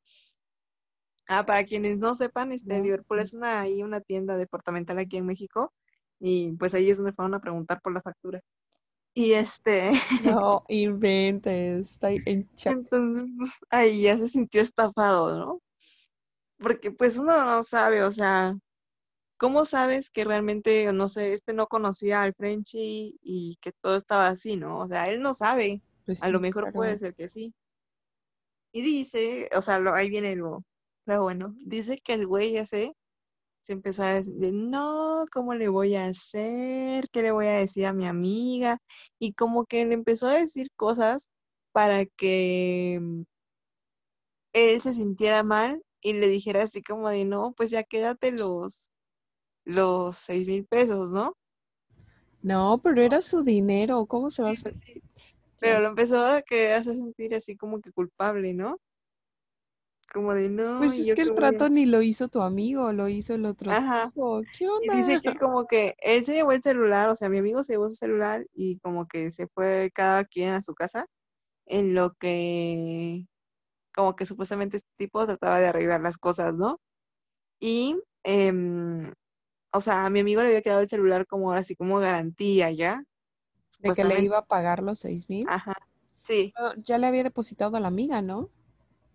[1.28, 5.26] Ah, para quienes no sepan, este, Liverpool es una, ahí una tienda departamental aquí en
[5.26, 5.72] México
[6.20, 8.40] y pues ahí es donde fueron a preguntar por la factura.
[9.12, 9.90] Y este...
[10.50, 12.74] No, inventes, está en chat.
[12.74, 15.62] Entonces, pues, ahí ya se sintió estafado, ¿no?
[16.58, 18.56] Porque pues uno no sabe, o sea,
[19.36, 24.28] ¿cómo sabes que realmente, no sé, este no conocía al Frenchy y que todo estaba
[24.28, 24.80] así, ¿no?
[24.80, 25.82] O sea, él no sabe.
[26.06, 27.52] Pues a lo mejor puede ser que sí.
[28.72, 30.62] Y dice, o sea, lo, ahí viene lo,
[31.06, 32.94] pero bueno, dice que el güey ya se
[33.68, 37.08] empezó a decir, no, ¿cómo le voy a hacer?
[37.10, 38.78] ¿Qué le voy a decir a mi amiga?
[39.20, 41.30] Y como que le empezó a decir cosas
[41.72, 43.22] para que mm,
[44.52, 48.90] él se sintiera mal y le dijera así como de, no, pues ya quédate los,
[49.64, 51.36] los seis mil pesos, ¿no?
[52.42, 54.74] No, pero era su dinero, ¿cómo se va a hacer?
[55.60, 58.78] Pero lo empezó a que hace sentir así como que culpable, ¿no?
[60.16, 60.78] Como de no.
[60.78, 63.70] Pues es que el trato ni lo hizo tu amigo, lo hizo el otro.
[63.70, 64.10] Ajá.
[64.58, 64.94] ¿Qué onda?
[64.94, 67.74] Y dice que como que él se llevó el celular, o sea, mi amigo se
[67.74, 71.06] llevó su celular y como que se fue cada quien a su casa,
[71.66, 73.26] en lo que
[73.94, 76.80] como que supuestamente este tipo trataba de arreglar las cosas, ¿no?
[77.60, 79.12] Y, em,
[79.70, 83.04] o sea, a mi amigo le había quedado el celular como así como garantía, ¿ya?
[83.80, 85.44] De que le iba a pagar los seis mil.
[85.46, 85.74] Ajá,
[86.22, 86.54] sí.
[86.78, 88.48] Ya le había depositado a la amiga, ¿no?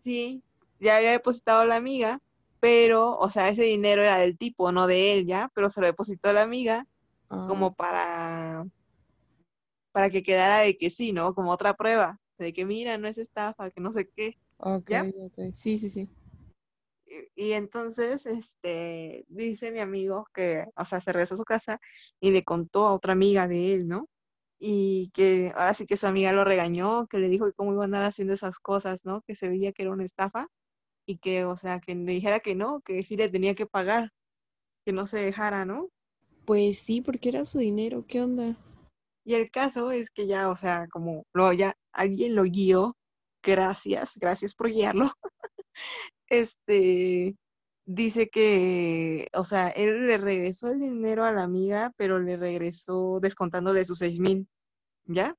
[0.03, 0.43] Sí,
[0.81, 2.19] ya había depositado la amiga,
[2.59, 5.51] pero, o sea, ese dinero era del tipo, no de él, ¿ya?
[5.55, 6.87] Pero se lo depositó la amiga
[7.27, 7.73] como ah.
[7.73, 8.65] para,
[9.91, 11.33] para que quedara de que sí, ¿no?
[11.33, 14.37] Como otra prueba, de que mira, no es estafa, que no sé qué.
[14.57, 16.09] Ok, ok, sí, sí, sí.
[17.35, 21.79] Y, entonces, este, dice mi amigo que, o sea, se regresó a su casa
[22.19, 24.09] y le contó a otra amiga de él, ¿no?
[24.59, 27.81] Y que ahora sí que su amiga lo regañó, que le dijo que cómo iba
[27.81, 29.21] a andar haciendo esas cosas, ¿no?
[29.21, 30.47] Que se veía que era una estafa
[31.11, 34.13] y que, o sea, que le dijera que no, que sí le tenía que pagar,
[34.85, 35.89] que no se dejara, ¿no?
[36.45, 38.57] Pues sí, porque era su dinero, ¿qué onda?
[39.25, 42.95] Y el caso es que ya, o sea, como lo ya alguien lo guió,
[43.43, 45.11] gracias, gracias por guiarlo.
[46.29, 47.35] este
[47.85, 53.19] dice que, o sea, él le regresó el dinero a la amiga, pero le regresó
[53.21, 54.47] descontándole sus seis mil,
[55.05, 55.35] ¿ya?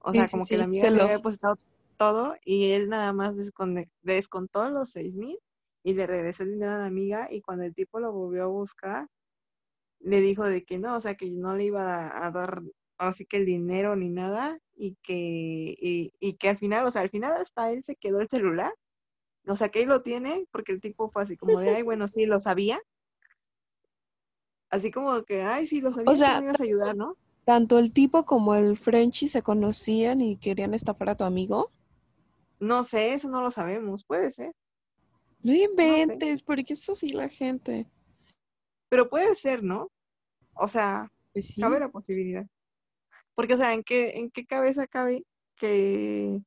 [0.00, 1.56] O sea, como que la amiga le había depositado
[2.02, 3.36] todo y él nada más
[4.02, 5.38] descontó los seis mil
[5.84, 8.48] y le regresó el dinero a la amiga y cuando el tipo lo volvió a
[8.48, 9.06] buscar,
[10.00, 12.62] le dijo de que no, o sea, que no le iba a, dar
[12.98, 17.10] así que el dinero ni nada y que, y, que al final, o sea, al
[17.10, 18.74] final hasta él se quedó el celular,
[19.46, 22.08] o sea, que él lo tiene porque el tipo fue así como de, ay, bueno,
[22.08, 22.80] sí, lo sabía.
[24.70, 27.16] Así como que, ay, sí, lo sabía, o sea, me ibas a ayudar, ¿no?
[27.44, 31.70] Tanto el tipo como el Frenchy se conocían y querían estafar a tu amigo.
[32.62, 34.54] No sé, eso no lo sabemos, puede ser.
[35.42, 37.90] No inventes, porque eso sí la gente.
[38.88, 39.90] Pero puede ser, ¿no?
[40.54, 42.46] O sea, pues cabe la posibilidad.
[43.34, 45.24] Porque, o sea, ¿en qué, en qué cabeza cabe
[45.56, 46.40] que,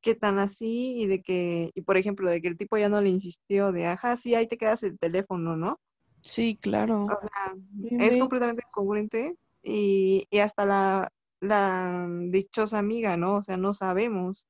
[0.00, 3.02] que tan así y de que, y por ejemplo, de que el tipo ya no
[3.02, 5.78] le insistió de, ajá, sí, ahí te quedas el teléfono, ¿no?
[6.22, 7.04] Sí, claro.
[7.04, 7.54] O sea,
[7.98, 13.36] es completamente incongruente y, y hasta la, la dichosa amiga, ¿no?
[13.36, 14.46] O sea, no sabemos.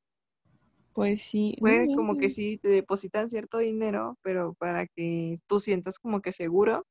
[0.93, 1.57] Pues sí.
[1.61, 6.33] Puede como que sí te depositan cierto dinero, pero para que tú sientas como que
[6.33, 6.87] seguro.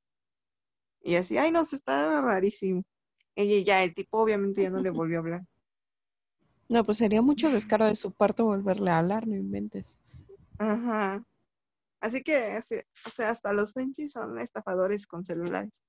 [1.02, 2.84] Y así, ay, no, se está rarísimo.
[3.36, 5.42] Ella ya, el tipo obviamente ya no le volvió a hablar.
[6.68, 9.98] No, pues sería mucho descaro de su parte volverle a hablar, no inventes.
[10.60, 11.24] Ajá.
[12.02, 15.84] Así que, o sea, hasta los Frenchies son estafadores con celulares,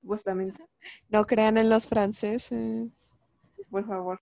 [0.00, 0.66] supuestamente.
[1.08, 2.88] No crean en los franceses.
[3.70, 4.20] Por favor.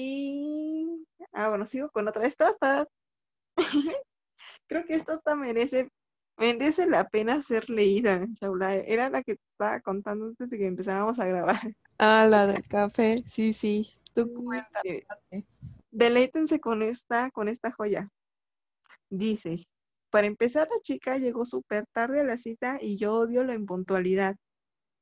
[0.00, 2.24] Y, ah, bueno, sigo con otra.
[2.24, 2.86] Esta está,
[4.68, 5.88] creo que esta hasta merece,
[6.36, 8.76] merece la pena ser leída, Shaula.
[8.76, 11.74] Era la que estaba contando antes de que empezáramos a grabar.
[11.98, 13.92] Ah, la del café, sí, sí.
[14.14, 14.24] Tú
[14.84, 15.04] sí,
[15.90, 18.08] Deleítense con esta, con esta joya.
[19.10, 19.64] Dice,
[20.10, 24.36] para empezar, la chica llegó súper tarde a la cita y yo odio la impuntualidad.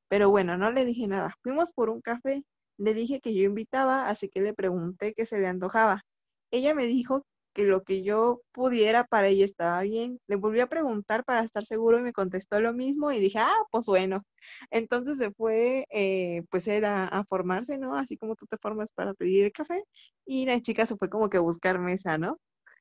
[0.08, 1.36] Pero bueno, no le dije nada.
[1.42, 2.44] Fuimos por un café
[2.78, 6.02] le dije que yo invitaba, así que le pregunté qué se le antojaba.
[6.50, 10.20] Ella me dijo que lo que yo pudiera para ella estaba bien.
[10.28, 13.54] Le volví a preguntar para estar seguro y me contestó lo mismo y dije, ah,
[13.70, 14.24] pues bueno.
[14.70, 17.96] Entonces se fue, eh, pues era a formarse, ¿no?
[17.96, 19.84] Así como tú te formas para pedir el café.
[20.26, 22.38] Y la chica se fue como que a buscar mesa, ¿no?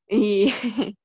[0.08, 0.52] Y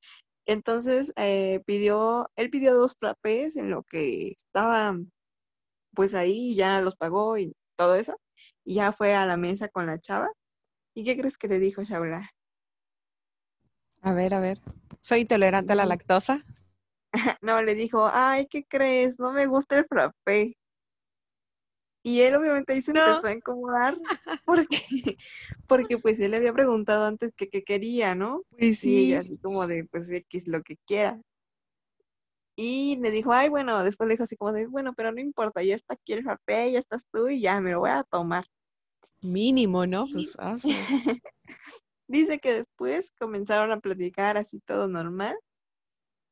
[0.47, 4.99] entonces eh, pidió, él pidió dos frappés en lo que estaba,
[5.95, 8.19] pues ahí ya los pagó y todo eso.
[8.65, 10.31] Y ya fue a la mesa con la chava.
[10.95, 12.31] ¿Y qué crees que le dijo Shaula?
[14.03, 14.61] A ver, a ver.
[15.01, 16.45] ¿Soy intolerante a la lactosa?
[17.43, 19.19] no, le dijo, ay, ¿qué crees?
[19.19, 20.57] No me gusta el frappé.
[22.03, 23.99] Y él obviamente ahí se empezó a incomodar
[24.47, 24.79] porque,
[25.69, 28.43] porque pues él le había preguntado antes que qué quería, ¿no?
[28.51, 28.91] Pues sí.
[28.91, 31.21] Y ella así como de, pues X lo que quiera.
[32.63, 35.63] Y le dijo, ay, bueno, después le dijo así como de, bueno, pero no importa,
[35.63, 38.45] ya está aquí el frappé, ya estás tú y ya me lo voy a tomar.
[39.23, 40.07] Mínimo, ¿no?
[40.13, 40.59] Pues, ah,
[42.07, 45.39] Dice que después comenzaron a platicar así todo normal.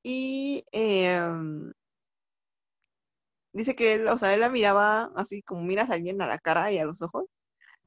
[0.03, 1.72] Y em,
[3.55, 6.39] dice que él, o sea, él la miraba así como miras a alguien a la
[6.39, 7.24] cara y a los ojos.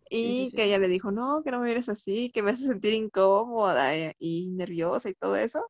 [0.09, 2.93] Y que ella le dijo, no, que no me mires así, que me hace sentir
[2.93, 5.63] incómoda y nerviosa y todo eso.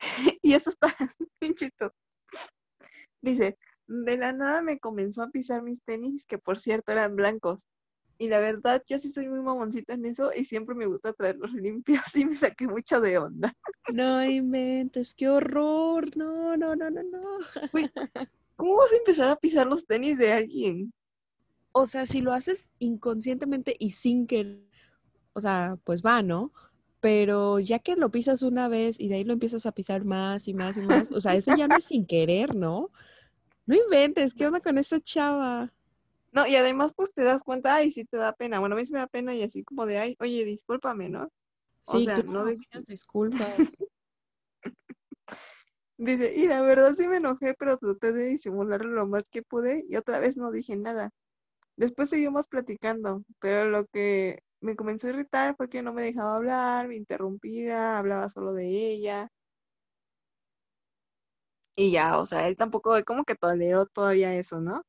[0.42, 0.88] y eso está
[1.40, 1.94] bien chistoso.
[3.20, 7.66] Dice, de la nada me comenzó a pisar mis tenis, que por cierto eran blancos.
[8.20, 11.52] Y la verdad, yo sí soy muy mamoncita en eso y siempre me gusta traerlos
[11.54, 13.52] limpios y me saqué mucho de onda.
[13.92, 16.16] No inventes, qué horror.
[16.16, 17.38] No, no, no, no, no.
[18.56, 20.92] ¿Cómo vas a empezar a pisar los tenis de alguien?
[21.70, 24.66] O sea, si lo haces inconscientemente y sin que,
[25.32, 26.52] o sea, pues va, ¿no?
[27.00, 30.48] Pero ya que lo pisas una vez y de ahí lo empiezas a pisar más
[30.48, 32.90] y más y más, o sea, eso ya no es sin querer, ¿no?
[33.66, 35.72] No inventes, ¿qué onda con esa chava?
[36.32, 38.58] No, y además pues te das cuenta, ay, sí te da pena.
[38.60, 41.28] Bueno, a mí sí me da pena y así como de, ay, oye, discúlpame, ¿no?
[41.82, 42.58] Sí, o sea, no de...
[42.86, 43.56] disculpas.
[45.98, 49.84] Dice, y la verdad sí me enojé, pero traté de disimularlo lo más que pude
[49.88, 51.10] y otra vez no dije nada.
[51.76, 56.36] Después seguimos platicando, pero lo que me comenzó a irritar fue que no me dejaba
[56.36, 59.28] hablar, me interrumpía, hablaba solo de ella.
[61.76, 64.82] Y ya, o sea, él tampoco como que toleró todavía eso, ¿no?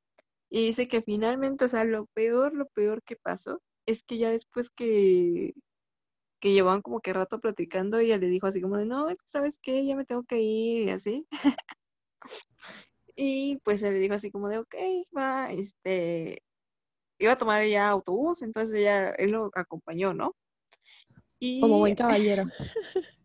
[0.49, 4.31] Y dice que finalmente, o sea, lo peor, lo peor que pasó es que ya
[4.31, 5.53] después que,
[6.39, 9.85] que llevaban como que rato platicando, ella le dijo así como de, no, ¿sabes qué?
[9.85, 11.27] Ya me tengo que ir y así.
[13.15, 14.75] y pues él le dijo así como de, ok,
[15.17, 16.43] va, este,
[17.19, 20.35] iba a tomar ya autobús, entonces ella, él lo acompañó, ¿no?
[21.39, 21.61] Y...
[21.61, 22.43] Como buen caballero.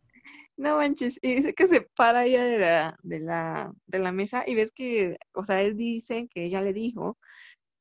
[0.57, 4.45] No manches, y dice que se para ella de la, de la, de la mesa
[4.47, 7.18] y ves que, o sea, él dice que ella le dijo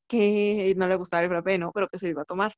[0.07, 1.72] que no le gustaba el frappé, ¿no?
[1.72, 2.55] Pero que se lo iba a tomar.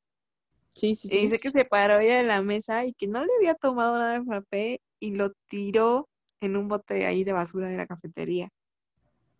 [0.72, 1.16] Sí, sí, sí.
[1.16, 3.98] Y dice que se paró ella de la mesa y que no le había tomado
[3.98, 6.08] nada de frappé y lo tiró
[6.40, 8.48] en un bote ahí de basura de la cafetería.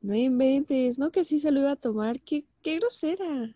[0.03, 3.55] No inventes, no que sí se lo iba a tomar, qué, qué grosera.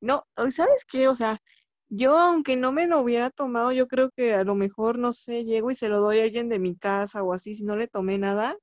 [0.00, 1.08] No, ¿sabes qué?
[1.08, 1.40] O sea,
[1.88, 5.44] yo, aunque no me lo hubiera tomado, yo creo que a lo mejor, no sé,
[5.44, 7.88] llego y se lo doy a alguien de mi casa o así, si no le
[7.88, 8.56] tomé nada,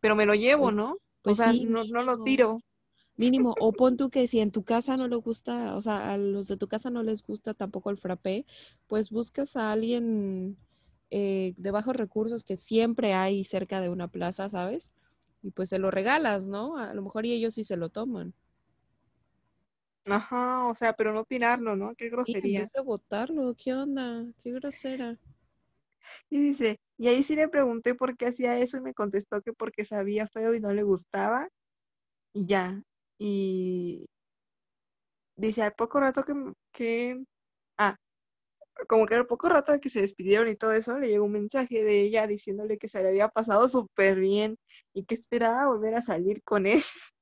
[0.00, 0.98] pero me lo llevo, pues, ¿no?
[1.22, 2.60] Pues o sea, no, no, lo tiro.
[3.16, 6.18] Mínimo, o pon tú que si en tu casa no le gusta, o sea, a
[6.18, 8.46] los de tu casa no les gusta tampoco el frappé,
[8.88, 10.56] pues buscas a alguien
[11.10, 14.92] eh, de bajos recursos que siempre hay cerca de una plaza, ¿sabes?
[15.42, 16.76] Y pues se lo regalas, ¿no?
[16.76, 18.34] A lo mejor y ellos sí se lo toman.
[20.08, 21.94] Ajá, o sea, pero no tirarlo, ¿no?
[21.96, 22.64] Qué grosería.
[22.64, 24.24] Sí, de botarlo, ¿qué onda?
[24.42, 25.18] Qué grosera.
[26.30, 29.52] Y dice, y ahí sí le pregunté por qué hacía eso y me contestó que
[29.52, 31.48] porque sabía feo y no le gustaba.
[32.32, 32.82] Y ya.
[33.18, 34.06] Y
[35.36, 36.34] dice, al poco rato que,
[36.72, 37.24] que,
[37.78, 37.96] ah,
[38.88, 41.32] como que al poco rato de que se despidieron y todo eso, le llegó un
[41.32, 44.58] mensaje de ella diciéndole que se le había pasado súper bien
[44.94, 46.82] y que esperaba volver a salir con él.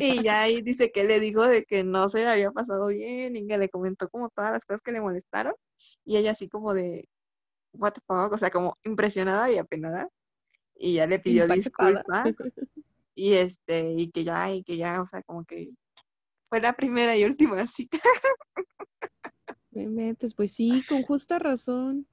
[0.00, 3.36] y ya ahí dice que le dijo de que no se le había pasado bien
[3.36, 5.54] y que le comentó como todas las cosas que le molestaron
[6.04, 7.08] y ella así como de
[7.72, 10.08] what the fuck, o sea, como impresionada y apenada
[10.76, 12.36] y ya le pidió disculpas
[13.14, 15.70] y este y que ya y que ya, o sea, como que
[16.48, 17.98] fue la primera y última cita.
[19.70, 22.06] Me metes, pues sí, con justa razón.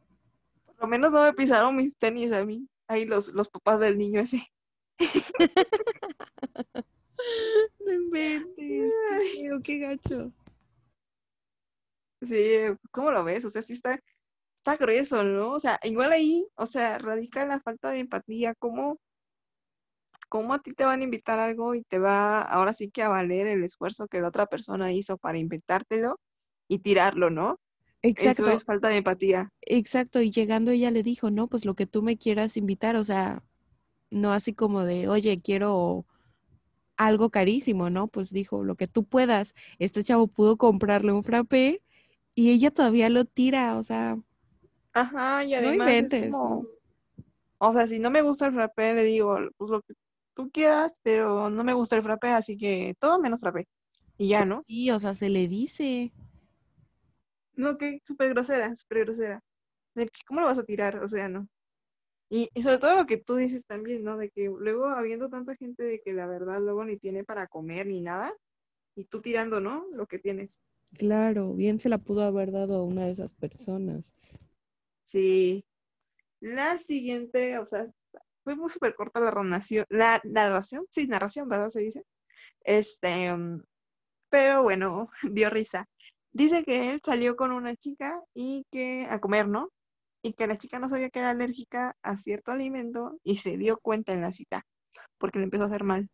[0.66, 3.98] Por lo menos no me pisaron mis tenis a mí, ahí los, los papás del
[3.98, 4.48] niño ese.
[7.80, 8.94] No inventes.
[9.64, 10.32] Qué gacho.
[12.22, 12.58] Sí,
[12.92, 13.46] ¿cómo lo ves?
[13.46, 14.00] O sea, sí está,
[14.56, 15.54] está grueso, ¿no?
[15.54, 18.56] O sea, igual ahí, o sea, radica la falta de empatía.
[18.56, 19.00] ¿Cómo,
[20.30, 23.10] ¿Cómo a ti te van a invitar algo y te va ahora sí que a
[23.10, 26.20] valer el esfuerzo que la otra persona hizo para inventártelo
[26.68, 27.60] y tirarlo, ¿no?
[28.02, 28.44] Exacto.
[28.44, 29.52] Eso es falta de empatía.
[29.62, 33.04] Exacto, y llegando ella le dijo, no, pues lo que tú me quieras invitar, o
[33.04, 33.44] sea,
[34.10, 36.06] no así como de, oye, quiero
[36.98, 38.08] algo carísimo, ¿no?
[38.08, 39.56] Pues dijo, lo que tú puedas.
[39.80, 41.82] Este chavo pudo comprarle un frappé
[42.36, 44.18] y ella todavía lo tira, o sea.
[44.94, 46.66] Ajá, y además es como,
[47.60, 49.94] o sea, si no me gusta el frappé, le digo, pues lo que
[50.34, 53.68] tú quieras, pero no me gusta el frappé, así que todo menos frappé.
[54.18, 54.64] Y ya, ¿no?
[54.66, 56.12] Sí, o sea, se le dice.
[57.54, 59.44] No, que súper grosera, súper grosera.
[60.28, 61.04] ¿Cómo lo vas a tirar?
[61.04, 61.48] O sea, no.
[62.30, 64.18] Y, y, sobre todo lo que tú dices también, ¿no?
[64.18, 67.88] De que luego habiendo tanta gente de que la verdad luego ni tiene para comer
[67.88, 68.34] ni nada,
[68.98, 69.86] y tú tirando, ¿no?
[69.94, 70.60] Lo que tienes.
[70.94, 74.14] Claro, bien se la pudo haber dado a una de esas personas.
[75.04, 75.64] Sí.
[76.40, 77.88] La siguiente, o sea,
[78.44, 81.70] fue muy súper corta la narración, la narración, sí, narración, ¿verdad?
[81.70, 82.04] Se dice.
[82.64, 83.62] Este, mm,
[84.30, 85.88] pero bueno, dio risa.
[86.32, 89.70] Dice que él salió con una chica y que a comer, ¿no?
[90.24, 93.78] Y que la chica no sabía que era alérgica a cierto alimento y se dio
[93.78, 94.66] cuenta en la cita
[95.18, 96.10] porque le empezó a hacer mal.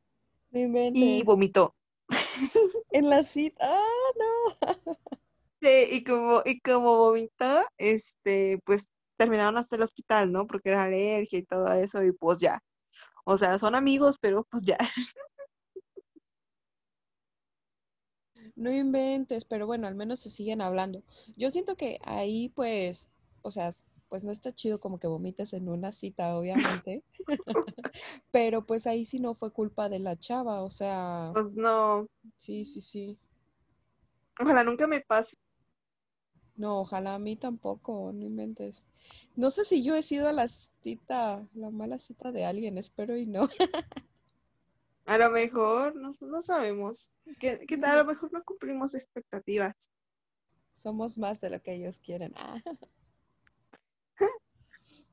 [0.51, 1.75] Y vomitó.
[2.91, 4.57] En la cita, ah, no.
[5.61, 8.85] Sí, y como, y como vomitó, este, pues
[9.15, 10.45] terminaron hasta el hospital, ¿no?
[10.45, 12.61] Porque era alergia y todo eso, y pues ya.
[13.23, 14.77] O sea, son amigos, pero pues ya.
[18.55, 21.01] No inventes, pero bueno, al menos se siguen hablando.
[21.35, 23.07] Yo siento que ahí, pues,
[23.41, 23.73] o sea,
[24.13, 27.01] pues no está chido como que vomites en una cita, obviamente.
[28.31, 31.31] pero pues ahí sí no fue culpa de la chava, o sea.
[31.33, 32.05] Pues no.
[32.37, 33.17] Sí, sí, sí.
[34.39, 35.35] Ojalá nunca me pase.
[36.55, 38.85] No, ojalá a mí tampoco, no inventes.
[39.35, 43.25] No sé si yo he sido la cita, la mala cita de alguien, espero y
[43.25, 43.49] no.
[45.07, 47.09] A lo mejor, no, no sabemos.
[47.39, 47.97] ¿Qué, tal?
[47.97, 49.89] A lo mejor no cumplimos expectativas.
[50.77, 52.31] Somos más de lo que ellos quieren.
[52.35, 52.61] Ah.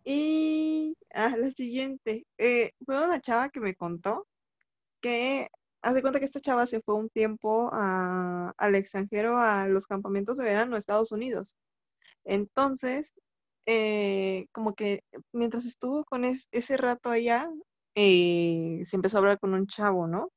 [0.04, 2.26] y ah, la siguiente.
[2.38, 4.26] Eh, fue una chava que me contó
[5.00, 5.48] que
[5.82, 10.44] hace cuenta que esta chava se fue un tiempo al extranjero a los campamentos de
[10.44, 11.56] verano a Estados Unidos.
[12.24, 13.14] Entonces,
[13.66, 17.50] eh, como que mientras estuvo con ese rato allá,
[17.94, 20.30] eh, se empezó a hablar con un chavo, ¿no?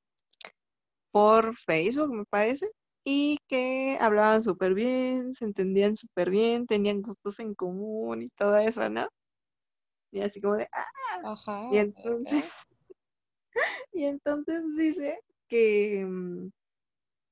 [1.11, 2.69] Por Facebook, me parece,
[3.03, 8.57] y que hablaban súper bien, se entendían súper bien, tenían gustos en común y todo
[8.57, 9.07] eso, ¿no?
[10.13, 11.69] Y así como de, ¡ah!
[11.71, 12.51] y entonces,
[13.93, 16.51] y entonces dice que, mm,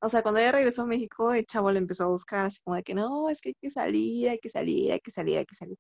[0.02, 2.76] o sea, cuando ella regresó a México, el chavo le empezó a buscar así como
[2.76, 5.46] de que no, es que hay que salir, hay que salir, hay que salir, hay
[5.46, 5.78] que salir.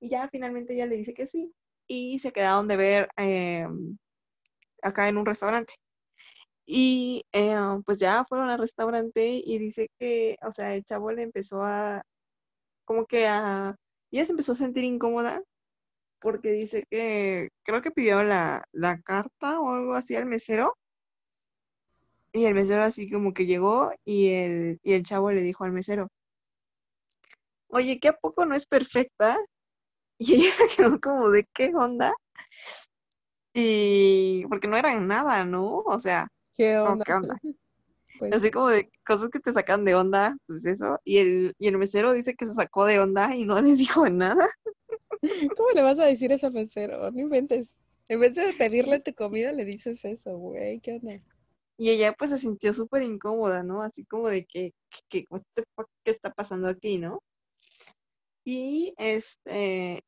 [0.00, 1.52] Y ya finalmente ella le dice que sí,
[1.86, 3.98] y se quedaron de ver em,
[4.82, 5.74] acá en un restaurante.
[6.64, 11.24] Y eh, pues ya fueron al restaurante y dice que, o sea, el chavo le
[11.24, 12.02] empezó a,
[12.86, 13.76] como que a,
[14.10, 15.42] ella se empezó a sentir incómoda
[16.20, 20.76] porque dice que creo que pidió la, la carta o algo así al mesero.
[22.32, 25.72] Y el mesero así como que llegó y el, y el chavo le dijo al
[25.72, 26.08] mesero,
[27.68, 29.38] oye, ¿qué a poco no es perfecta?
[30.20, 32.12] Y ella se quedó como de qué onda.
[33.54, 35.78] Y porque no eran nada, ¿no?
[35.78, 37.04] O sea, ¿qué onda?
[38.18, 40.98] Pues Así como de cosas que te sacan de onda, pues eso.
[41.04, 44.08] Y el, y el mesero dice que se sacó de onda y no le dijo
[44.08, 44.48] nada.
[45.56, 47.10] ¿Cómo le vas a decir eso al mesero?
[47.10, 47.72] No inventes.
[48.08, 51.20] En vez de pedirle tu comida, le dices eso, güey, ¿qué onda?
[51.76, 53.82] Y ella pues se sintió súper incómoda, ¿no?
[53.82, 54.72] Así como de que,
[55.08, 55.26] que,
[56.04, 57.22] ¿qué está pasando aquí, no?
[58.44, 60.02] Y este,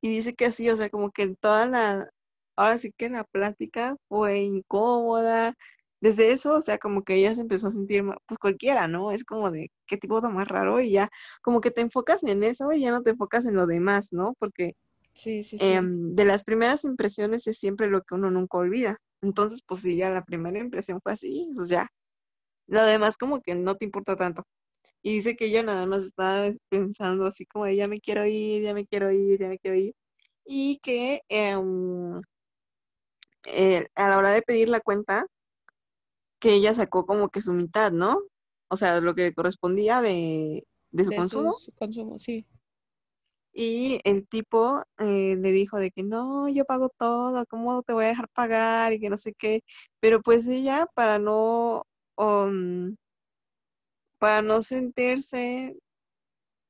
[0.00, 2.10] y dice que así, o sea, como que toda la,
[2.56, 5.54] ahora sí que la plática fue incómoda.
[6.00, 9.12] Desde eso, o sea, como que ella se empezó a sentir, pues cualquiera, ¿no?
[9.12, 11.10] Es como de, qué tipo de más raro y ya,
[11.42, 14.34] como que te enfocas en eso y ya no te enfocas en lo demás, ¿no?
[14.38, 14.74] Porque
[15.14, 15.64] sí, sí, sí.
[15.64, 18.98] Em, de las primeras impresiones es siempre lo que uno nunca olvida.
[19.22, 21.88] Entonces, pues si ya la primera impresión fue así, pues ya.
[22.68, 24.44] Lo demás como que no te importa tanto.
[25.02, 28.62] Y dice que ella nada más estaba pensando así como de ya me quiero ir,
[28.62, 29.94] ya me quiero ir, ya me quiero ir.
[30.46, 32.20] Y que em,
[33.46, 35.26] eh, a la hora de pedir la cuenta,
[36.44, 38.20] que ella sacó como que su mitad, ¿no?
[38.68, 41.54] O sea, lo que correspondía de, su consumo.
[41.54, 42.44] Su consumo, sí.
[43.54, 48.04] Y el tipo eh, le dijo de que no, yo pago todo, ¿cómo te voy
[48.04, 48.92] a dejar pagar?
[48.92, 49.64] Y que no sé qué.
[50.00, 51.86] Pero pues ella, para no,
[52.16, 52.94] um,
[54.18, 55.78] para no sentirse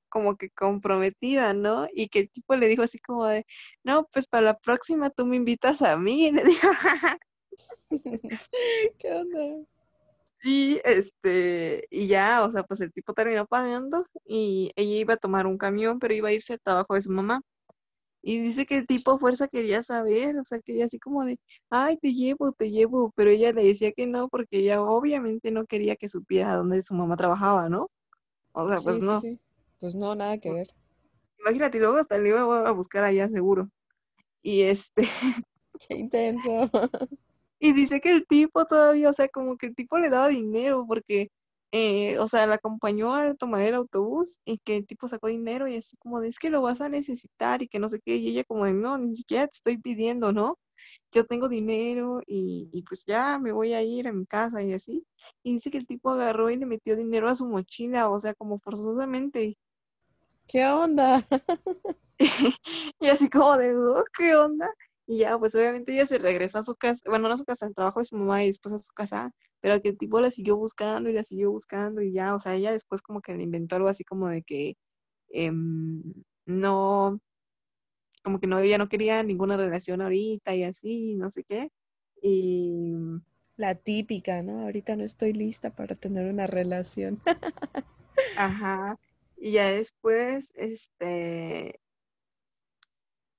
[0.08, 1.88] como que comprometida, ¿no?
[1.92, 3.44] Y que el tipo le dijo así como de,
[3.82, 6.68] no, pues para la próxima tú me invitas a mí, y le dijo,
[8.98, 9.66] ¿qué onda?
[10.42, 15.16] Y este, y ya, o sea, pues el tipo terminó pagando y ella iba a
[15.16, 17.40] tomar un camión, pero iba a irse al trabajo de su mamá.
[18.20, 21.38] Y dice que el tipo a fuerza quería saber, o sea, quería así como de,
[21.70, 25.64] ay, te llevo, te llevo, pero ella le decía que no, porque ella obviamente no
[25.66, 27.86] quería que supiera dónde su mamá trabajaba, ¿no?
[28.52, 29.22] O sea, pues no.
[29.80, 30.66] Pues no, nada que ver.
[31.40, 33.70] Imagínate, luego hasta le iba a buscar allá seguro.
[34.42, 35.02] Y este...
[35.88, 36.70] Qué intenso.
[37.64, 40.84] y dice que el tipo todavía, o sea, como que el tipo le daba dinero
[40.86, 41.30] porque
[41.72, 45.66] eh, o sea, la acompañó a tomar el autobús y que el tipo sacó dinero
[45.66, 48.16] y así como de, es que lo vas a necesitar y que no sé qué,
[48.16, 50.58] y ella como de, no, ni siquiera te estoy pidiendo, ¿no?
[51.10, 54.74] Yo tengo dinero y, y pues ya me voy a ir a mi casa y
[54.74, 55.06] así.
[55.42, 58.34] Y dice que el tipo agarró y le metió dinero a su mochila, o sea,
[58.34, 59.56] como forzosamente.
[60.46, 61.26] ¿Qué onda?
[63.00, 64.70] y así como de, oh, ¿qué onda?
[65.06, 67.66] Y ya, pues obviamente ella se regresa a su casa, bueno, no a su casa,
[67.66, 70.30] al trabajo de su mamá y después a su casa, pero que el tipo la
[70.30, 73.42] siguió buscando y la siguió buscando y ya, o sea, ella después como que le
[73.42, 74.76] inventó algo así como de que
[75.28, 76.02] em,
[76.46, 77.20] no,
[78.24, 81.70] como que no, ella no quería ninguna relación ahorita y así, no sé qué.
[82.22, 82.94] Y...
[83.56, 84.62] La típica, ¿no?
[84.62, 87.20] Ahorita no estoy lista para tener una relación.
[88.36, 88.98] Ajá.
[89.36, 91.80] Y ya después, este,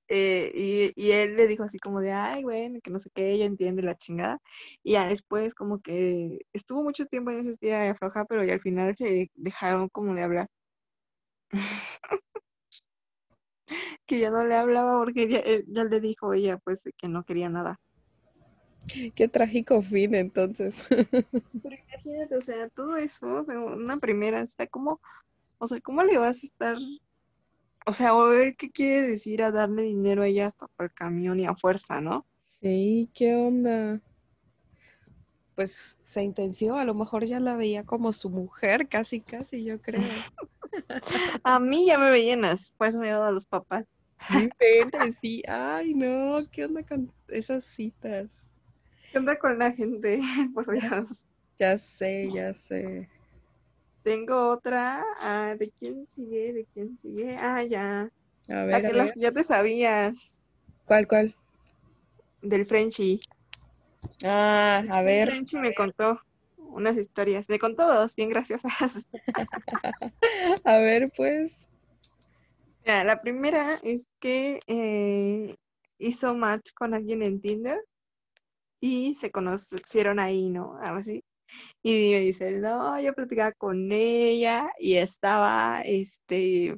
[0.08, 3.44] eh, y, él le dijo así como de, ay, bueno, que no sé qué, ella
[3.46, 4.40] entiende la chingada.
[4.82, 8.54] Y ya después como que estuvo mucho tiempo en ese día de afloja, pero ya
[8.54, 10.48] al final se dejaron como de hablar.
[14.06, 17.48] que ya no le hablaba porque ya, ya, le dijo ella pues que no quería
[17.48, 17.80] nada.
[19.14, 20.74] Qué trágico fin entonces.
[20.88, 25.00] Pero imagínate, o sea, todo eso, una primera, está como,
[25.58, 26.76] o sea, ¿cómo le vas a estar
[27.86, 28.12] o sea,
[28.58, 32.00] ¿qué quiere decir a darle dinero a ella hasta por el camión y a fuerza,
[32.00, 32.26] no?
[32.60, 34.00] Sí, ¿qué onda?
[35.54, 39.78] Pues se intenció, a lo mejor ya la veía como su mujer, casi, casi, yo
[39.78, 40.02] creo.
[41.44, 43.86] a mí ya me veían así, por eso me a los papás.
[45.20, 48.52] sí, ay no, ¿qué onda con esas citas?
[49.12, 50.20] ¿Qué onda con la gente?
[50.54, 51.24] Por Dios.
[51.58, 53.08] Ya sé, ya sé.
[54.06, 55.04] Tengo otra.
[55.18, 56.52] Ah, ¿De quién sigue?
[56.52, 57.36] ¿De quién sigue?
[57.40, 58.08] Ah, ya.
[58.48, 60.40] A ver, a ya te sabías.
[60.84, 61.34] ¿Cuál, cuál?
[62.40, 63.20] Del Frenchy.
[64.22, 65.22] Ah, a ver.
[65.28, 66.20] El Frenchy me contó
[66.56, 67.48] unas historias.
[67.48, 69.08] Me contó dos, bien graciosas.
[70.64, 71.52] a ver, pues.
[72.84, 75.56] Mira, la primera es que eh,
[75.98, 77.84] hizo match con alguien en Tinder
[78.80, 80.78] y se conocieron ahí, ¿no?
[80.80, 81.24] Algo así.
[81.82, 86.76] Y me dice, no, yo platicaba con ella y estaba, este,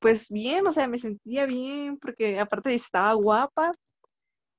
[0.00, 3.72] pues bien, o sea, me sentía bien porque aparte estaba guapa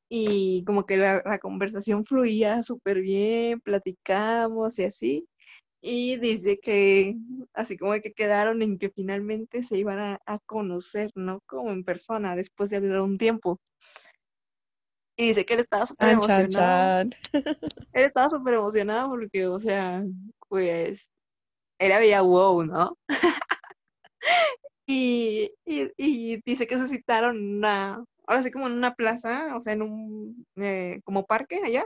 [0.09, 5.27] y como que la, conversación fluía súper bien, platicamos y así.
[5.81, 7.15] Y dice que
[7.53, 11.41] así como que quedaron en que finalmente se iban a, a conocer, ¿no?
[11.47, 13.59] Como en persona, después de hablar un tiempo.
[15.15, 17.09] Y dice que él estaba súper emocionado.
[17.93, 20.01] Él estaba súper emocionado porque, o sea,
[20.49, 21.11] pues,
[21.79, 22.97] era veía wow, ¿no?
[24.87, 29.73] y, y, dice que se citaron una, ahora sí como en una plaza, o sea,
[29.73, 31.85] en un, eh, como parque allá.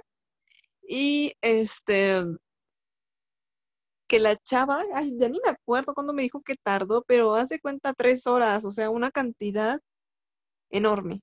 [0.88, 2.24] Y este,
[4.08, 7.60] que la chava, ay, ya ni me acuerdo cuándo me dijo que tardó, pero hace
[7.60, 9.82] cuenta tres horas, o sea, una cantidad
[10.70, 11.22] enorme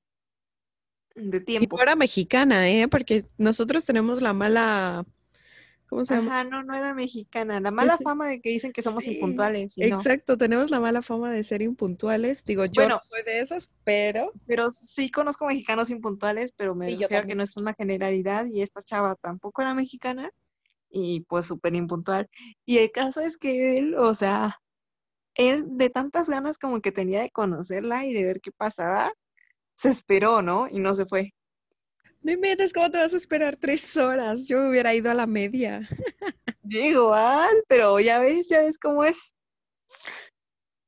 [1.15, 1.77] de tiempo.
[1.79, 2.89] Y era mexicana, ¿eh?
[2.89, 5.07] Porque nosotros tenemos la mala...
[5.89, 6.41] ¿Cómo se llama?
[6.41, 7.61] Ajá, no, no era mexicana.
[7.61, 9.75] La mala fama de que dicen que somos impuntuales.
[9.77, 12.43] exacto, tenemos la mala fama de ser impuntuales.
[12.43, 14.33] Digo, yo no soy de esas, pero...
[14.47, 18.83] Pero sí conozco mexicanos impuntuales, pero me refiero que no es una generalidad y esta
[18.83, 20.33] chava tampoco era mexicana
[20.95, 22.31] y pues súper impuntual.
[22.65, 24.61] Y el caso es que él, o sea,
[25.35, 29.13] él de tantas ganas como que tenía de conocerla y de ver qué pasaba,
[29.77, 30.69] se esperó, ¿no?
[30.69, 31.33] Y no se fue.
[32.23, 34.49] No inventes, ¿cómo te vas a esperar tres horas?
[34.49, 35.87] Yo hubiera ido a la media.
[36.65, 39.35] Igual, pero ya ves, ya ves cómo es.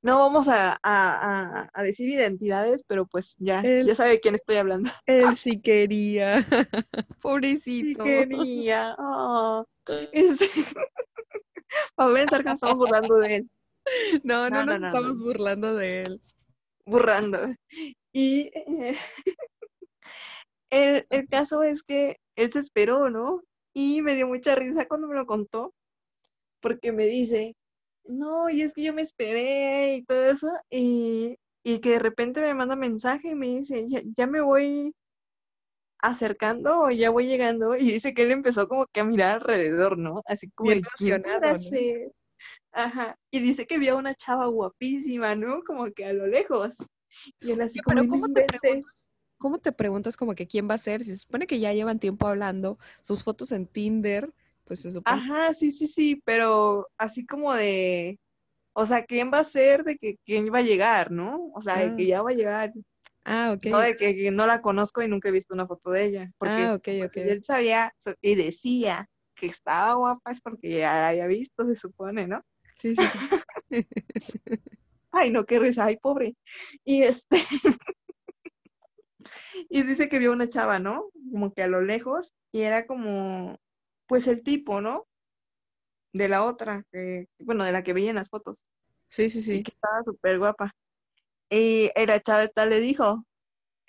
[0.02, 4.56] No vamos a, a, a decir identidades, pero pues ya, ya sabe de quién estoy
[4.56, 4.88] hablando.
[5.04, 6.46] Él sí quería.
[7.20, 8.04] Pobrecito.
[8.04, 8.94] Sí quería.
[8.98, 9.66] Oh.
[11.96, 13.50] Para pensar que nos estamos burlando de él.
[14.22, 16.20] No, no, no nos estamos burlando de él.
[16.84, 17.54] Burrando.
[18.16, 18.96] Y eh,
[20.70, 23.42] el, el caso es que él se esperó, ¿no?
[23.74, 25.74] Y me dio mucha risa cuando me lo contó,
[26.62, 27.54] porque me dice,
[28.04, 32.40] no, y es que yo me esperé y todo eso, y, y que de repente
[32.40, 34.94] me manda mensaje y me dice, ya, ya, me voy,
[35.98, 39.98] acercando o ya voy llegando y dice que él empezó como que a mirar alrededor,
[39.98, 40.22] ¿no?
[40.24, 42.12] Así como Bien de, ¿quién podrá emocionado.
[42.72, 43.18] Ajá.
[43.30, 45.62] Y dice que vio a una chava guapísima, ¿no?
[45.64, 46.78] Como que a lo lejos.
[47.40, 49.06] Y él así como, pero ¿cómo te preguntas?
[49.38, 51.04] ¿Cómo te preguntas como que quién va a ser?
[51.04, 54.32] Si se supone que ya llevan tiempo hablando, sus fotos en Tinder,
[54.64, 55.20] pues se supone.
[55.20, 58.18] Ajá, sí, sí, sí, pero así como de,
[58.72, 61.50] o sea, ¿quién va a ser de que quién va a llegar, ¿no?
[61.54, 62.72] O sea, de que Ah, ya va a llegar,
[63.24, 63.66] ah, ok.
[63.66, 66.32] no de que, que no la conozco y nunca he visto una foto de ella,
[66.38, 67.16] porque Ah, ok, pues, ok.
[67.18, 67.92] él sabía
[68.22, 72.42] y decía que estaba guapa es porque ya la había visto, se supone, ¿no?
[72.80, 73.18] Sí, sí, sí.
[75.16, 76.36] Ay, no, qué risa, ay, pobre.
[76.84, 77.36] Y este,
[79.70, 81.10] y dice que vio una chava, ¿no?
[81.30, 83.58] Como que a lo lejos, y era como,
[84.06, 85.06] pues el tipo, ¿no?
[86.12, 88.64] De la otra, que, bueno, de la que veía en las fotos,
[89.08, 89.62] Sí, sí, y sí.
[89.62, 90.74] que estaba súper guapa.
[91.48, 93.24] Y la chaveta le dijo,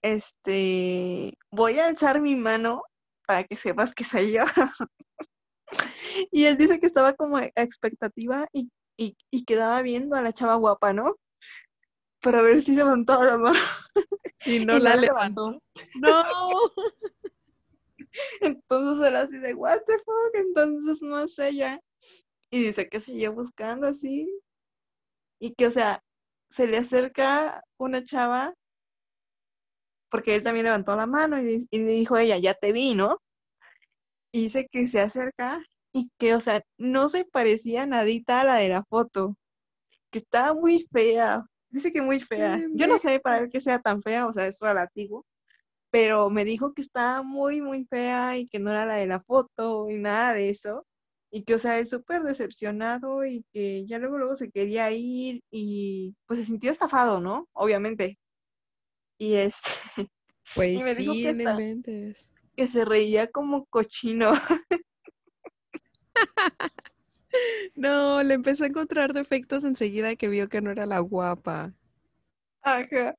[0.02, 2.84] este, voy a alzar mi mano
[3.26, 4.44] para que sepas que soy yo.
[6.32, 10.34] Y él dice que estaba como a expectativa y, y, y quedaba viendo a la
[10.34, 11.16] chava guapa, ¿no?
[12.22, 13.60] Para ver si levantaba la mano.
[14.45, 15.62] Y no Y la levantó.
[16.00, 16.24] No.
[18.41, 21.80] Entonces era así de, what the fuck, entonces no es ella.
[22.50, 24.28] Y dice que siguió buscando así.
[25.39, 26.04] Y que, o sea,
[26.50, 28.54] se le acerca una chava,
[30.10, 32.95] porque él también levantó la mano y, y le dijo a ella, ya te vi,
[32.95, 33.20] ¿no?
[34.32, 35.62] Y dice que se acerca
[35.98, 39.36] y que, o sea, no se parecía nadita a la de la foto,
[40.12, 41.45] que estaba muy fea.
[41.70, 42.62] Dice que muy fea.
[42.74, 45.26] Yo no sé para él que sea tan fea, o sea, es relativo,
[45.89, 49.22] pero me dijo que estaba muy, muy fea y que no era la de la
[49.22, 50.86] foto y nada de eso.
[51.32, 55.41] Y que, o sea, él súper decepcionado y que ya luego, luego se quería ir
[55.52, 57.50] y pues se sintió estafado, ¿no?
[57.54, 58.18] Obviamente.
[59.18, 59.56] Y es,
[60.56, 62.30] Pues y me dijo sí, que hasta, inventes.
[62.56, 64.32] que se reía como cochino.
[67.76, 71.74] No, le empezó a encontrar defectos enseguida que vio que no era la guapa.
[72.61, 73.15] Ajá.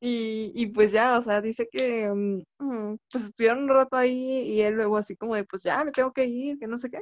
[0.00, 4.42] Y, y pues ya, o sea, dice que mm, mm, pues estuvieron un rato ahí
[4.50, 6.90] y él luego así como de pues ya me tengo que ir, que no sé
[6.90, 7.00] qué.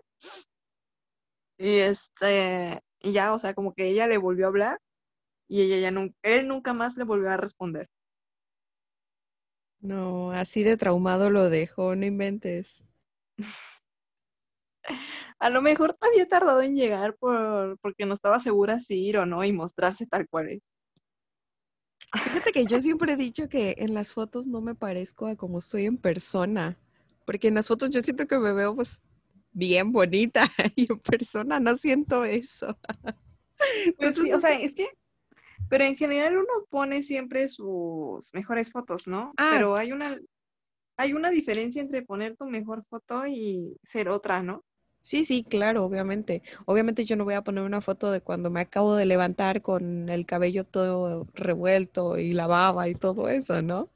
[1.59, 4.79] Y este, y ya, o sea, como que ella le volvió a hablar
[5.49, 7.89] y ella ya nunca, él nunca más le volvió a responder.
[9.81, 12.83] No, así de traumado lo dejó, no inventes.
[15.39, 19.27] A lo mejor había tardado en llegar por, porque no estaba segura si ir o
[19.27, 20.63] no y mostrarse tal cual es.
[22.15, 25.61] Fíjate que yo siempre he dicho que en las fotos no me parezco a como
[25.61, 26.79] soy en persona,
[27.25, 29.01] porque en las fotos yo siento que me veo pues
[29.53, 32.79] bien bonita y en persona no siento eso.
[33.97, 34.89] Pues sí, o sea, es que,
[35.69, 39.33] pero en general uno pone siempre sus mejores fotos, ¿no?
[39.37, 40.19] Ah, Pero hay una,
[40.97, 44.65] hay una diferencia entre poner tu mejor foto y ser otra, ¿no?
[45.03, 46.43] Sí, sí, claro, obviamente.
[46.67, 50.09] Obviamente yo no voy a poner una foto de cuando me acabo de levantar con
[50.09, 53.91] el cabello todo revuelto y la baba y todo eso, ¿no?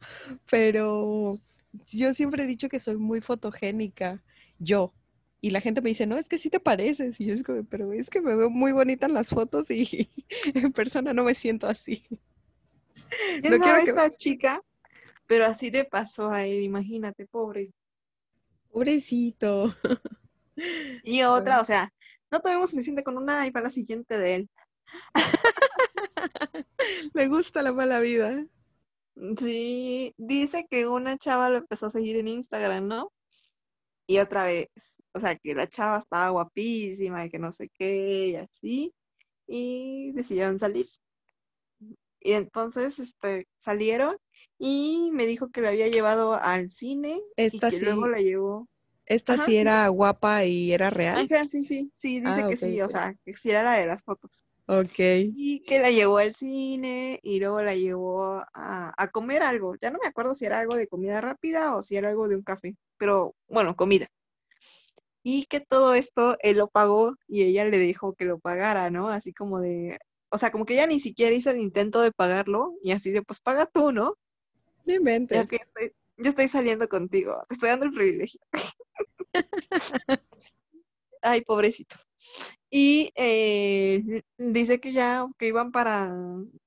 [0.50, 1.40] Pero
[1.92, 4.22] yo siempre he dicho que soy muy fotogénica,
[4.58, 4.92] yo.
[5.40, 7.20] Y la gente me dice, no, es que sí te pareces.
[7.20, 10.10] Y yo es como, pero es que me veo muy bonita en las fotos y
[10.54, 12.04] en persona no me siento así.
[13.40, 13.90] ¿Quién No quiero que...
[13.90, 14.62] esta chica?
[15.26, 17.72] Pero así le pasó a él, imagínate, pobre.
[18.70, 19.74] Pobrecito.
[21.02, 21.92] Y otra, o sea,
[22.30, 24.50] no tuvimos suficiente con una y para la siguiente de él.
[27.14, 28.46] Le gusta la mala vida.
[29.38, 33.12] Sí, dice que una chava lo empezó a seguir en Instagram, ¿no?
[34.06, 34.68] Y otra vez,
[35.14, 38.94] o sea, que la chava estaba guapísima y que no sé qué y así,
[39.46, 40.86] y decidieron salir.
[42.20, 44.16] Y entonces, este, salieron
[44.58, 48.18] y me dijo que la había llevado al cine y Esta que luego sí, la
[48.18, 48.68] llevó.
[49.06, 51.30] Esta Ajá, sí era guapa y era real.
[51.30, 53.74] ajá, sí, sí, sí, dice Ah, que ok, sí, o sea, que sí era la
[53.74, 54.44] de las fotos.
[54.68, 55.00] Ok.
[55.34, 59.76] Y que la llevó al cine y luego la llevó a, a comer algo.
[59.80, 62.36] Ya no me acuerdo si era algo de comida rápida o si era algo de
[62.36, 64.08] un café, pero bueno, comida.
[65.22, 69.08] Y que todo esto él lo pagó y ella le dijo que lo pagara, ¿no?
[69.10, 69.98] Así como de,
[70.30, 73.22] o sea, como que ella ni siquiera hizo el intento de pagarlo y así de,
[73.22, 74.14] pues paga tú, ¿no?
[74.86, 75.60] No inventes.
[75.62, 78.40] estoy, yo estoy saliendo contigo, te estoy dando el privilegio.
[81.22, 81.96] Ay, pobrecito.
[82.70, 86.12] Y eh, dice que ya, que iban para,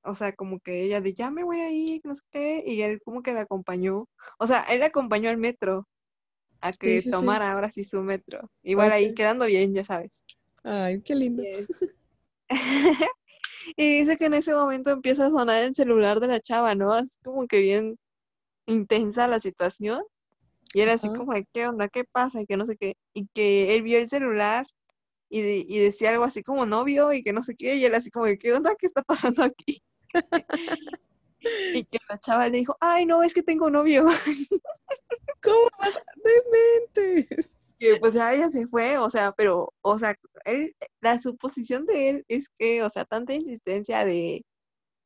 [0.04, 2.82] o sea, como que ella de ya me voy a ir, no sé qué, y
[2.82, 5.88] él como que la acompañó, o sea, él la acompañó al metro
[6.62, 7.12] a que sí, sí.
[7.12, 8.50] tomara ahora sí su metro.
[8.64, 10.24] Igual ahí quedando bien, ya sabes.
[10.64, 11.44] Ay, qué lindo.
[13.76, 16.98] Y dice que en ese momento empieza a sonar el celular de la chava, ¿no?
[16.98, 17.98] Es como que bien
[18.70, 20.04] intensa la situación.
[20.74, 21.90] Y era así como, ¿qué onda?
[21.90, 22.42] ¿Qué pasa?
[22.42, 22.96] Y que no sé qué.
[23.14, 24.68] Y que él vio el celular
[25.30, 27.76] y, y decía algo así como novio y que no sé qué.
[27.76, 28.76] Y él así como, ¿qué onda?
[28.78, 29.82] ¿Qué está pasando aquí?
[31.74, 34.06] y que la chava le dijo, ay, no, es que tengo novio.
[35.42, 36.00] ¿Cómo vas?
[36.16, 37.50] Dementes.
[37.80, 40.14] Que pues ya ella se fue, o sea, pero, o sea,
[41.00, 44.44] la suposición de él es que, o sea, tanta insistencia de,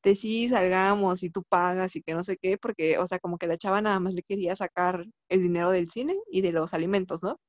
[0.03, 3.37] de sí, salgamos y tú pagas y que no sé qué, porque, o sea, como
[3.37, 6.73] que la chava nada más le quería sacar el dinero del cine y de los
[6.73, 7.39] alimentos, ¿no?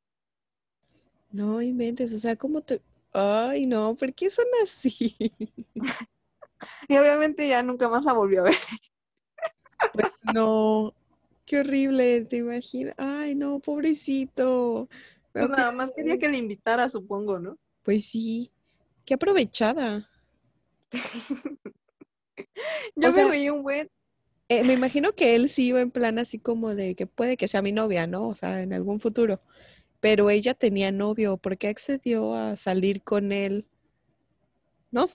[1.33, 2.81] No inventes, o sea, ¿cómo te...?
[3.13, 5.17] Ay, no, ¿por qué son así?
[6.89, 8.55] y obviamente ya nunca más la volvió a ver.
[9.93, 10.95] pues no,
[11.45, 12.95] qué horrible, te imaginas.
[12.99, 14.89] Ay, no, pobrecito.
[15.33, 17.59] Pues nada más quería que le invitara, supongo, ¿no?
[17.83, 18.53] Pues sí,
[19.05, 20.09] qué aprovechada.
[22.97, 23.89] Yo me reí un buen.
[24.49, 27.49] Eh, me imagino que él sí iba en plan así como de que puede que
[27.49, 28.29] sea mi novia, ¿no?
[28.29, 29.41] O sea, en algún futuro.
[30.01, 33.67] Pero ella tenía novio, ¿por qué accedió a salir con él?
[34.91, 35.15] No sé.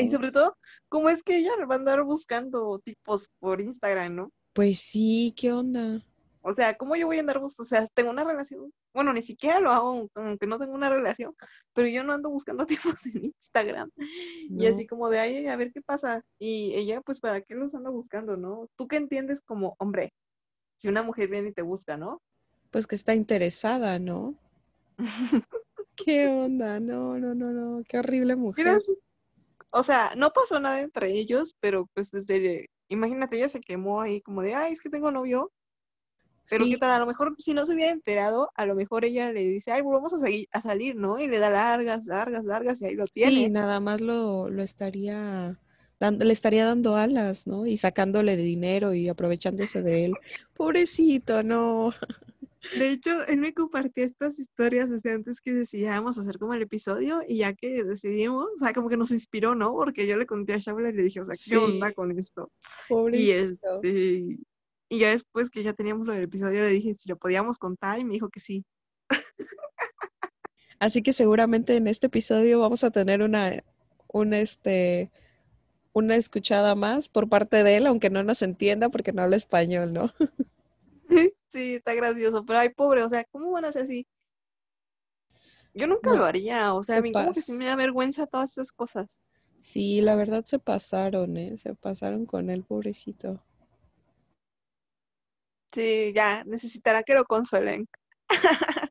[0.00, 0.56] Y sobre todo,
[0.88, 4.32] ¿cómo es que ella va a andar buscando tipos por Instagram, no?
[4.54, 6.04] Pues sí, ¿qué onda?
[6.42, 7.66] O sea, ¿cómo yo voy a andar buscando?
[7.66, 8.72] O sea, tengo una relación.
[8.94, 11.34] Bueno, ni siquiera lo hago, aunque no tengo una relación,
[11.74, 13.90] pero yo no ando buscando tipos en Instagram.
[14.48, 16.24] Y así como de ahí, a ver qué pasa.
[16.38, 18.68] Y ella, pues, ¿para qué los anda buscando, no?
[18.76, 20.12] ¿Tú qué entiendes como hombre?
[20.76, 22.22] Si una mujer viene y te busca, ¿no?
[22.70, 24.34] Pues que está interesada, ¿no?
[25.94, 26.80] ¿Qué onda?
[26.80, 27.82] No, no, no, no.
[27.86, 28.78] Qué horrible mujer.
[29.72, 34.22] o sea, no pasó nada entre ellos, pero pues desde, imagínate, ella se quemó ahí
[34.22, 35.52] como de, ay, es que tengo novio
[36.50, 39.32] pero qué tal, a lo mejor si no se hubiera enterado, a lo mejor ella
[39.32, 41.18] le dice, ay, vamos a, seguir, a salir, ¿no?
[41.18, 43.32] Y le da largas, largas, largas y ahí lo tiene.
[43.32, 45.58] Sí, nada más lo, lo estaría,
[46.00, 47.66] dando, le estaría dando alas, ¿no?
[47.66, 50.12] Y sacándole de dinero y aprovechándose de él.
[50.56, 51.94] Pobrecito, no.
[52.78, 57.22] De hecho, él me compartía estas historias desde antes que decidíamos hacer como el episodio
[57.26, 59.72] y ya que decidimos, o sea, como que nos inspiró, ¿no?
[59.72, 62.50] Porque yo le conté a Shabla y le dije, o sea, ¿qué onda con esto?
[62.86, 63.18] Pobrecito.
[63.18, 64.38] Y este,
[64.90, 68.00] y ya después que ya teníamos lo del episodio, le dije si lo podíamos contar
[68.00, 68.66] y me dijo que sí.
[70.80, 73.62] Así que seguramente en este episodio vamos a tener una,
[74.08, 75.12] una, este,
[75.92, 79.92] una escuchada más por parte de él, aunque no nos entienda porque no habla español,
[79.92, 80.12] ¿no?
[81.48, 84.06] Sí, está gracioso, pero ay, pobre, o sea, ¿cómo van a ser así?
[85.74, 88.52] Yo nunca lo haría, o sea, a mí como que sí me da vergüenza todas
[88.52, 89.18] esas cosas.
[89.60, 91.56] Sí, la verdad se pasaron, ¿eh?
[91.56, 93.42] Se pasaron con él, pobrecito.
[95.72, 97.88] Sí, ya, necesitará que lo consuelen.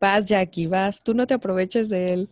[0.00, 1.02] Vas, Jackie, vas.
[1.02, 2.30] Tú no te aproveches de él.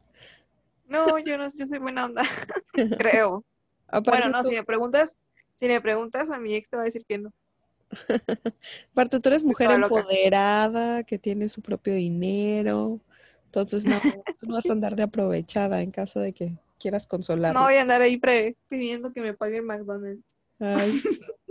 [0.86, 2.22] No, yo no, yo soy buena onda,
[2.98, 3.44] creo.
[4.04, 5.16] bueno, no, si me preguntas,
[5.56, 7.30] si me preguntas a mi ex te va a decir que no.
[8.92, 13.00] Aparte, tú eres mujer empoderada, que tiene su propio dinero.
[13.46, 13.98] Entonces, no,
[14.38, 17.54] tú no vas a andar de aprovechada en caso de que quieras consolar.
[17.54, 18.20] No voy a andar ahí
[18.68, 20.36] pidiendo que me paguen McDonald's.
[20.60, 21.00] Ay,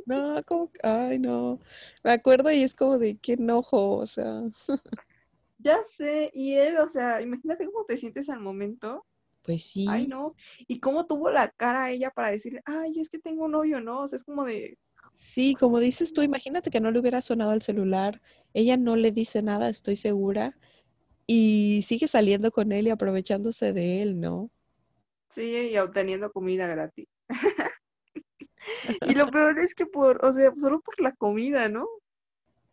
[0.07, 1.59] no, como, ay, no.
[2.03, 4.43] Me acuerdo y es como de qué enojo, o sea.
[5.59, 9.05] Ya sé, y él, o sea, imagínate cómo te sientes al momento.
[9.43, 9.85] Pues sí.
[9.89, 10.35] Ay, no.
[10.67, 14.01] Y cómo tuvo la cara ella para decirle, ay, es que tengo un novio, ¿no?
[14.03, 14.77] O sea, es como de.
[15.13, 18.21] Sí, como dices tú, imagínate que no le hubiera sonado el celular.
[18.53, 20.57] Ella no le dice nada, estoy segura.
[21.25, 24.51] Y sigue saliendo con él y aprovechándose de él, ¿no?
[25.29, 27.07] Sí, y obteniendo comida gratis.
[29.07, 31.87] Y lo peor es que por, o sea, solo por la comida, ¿no?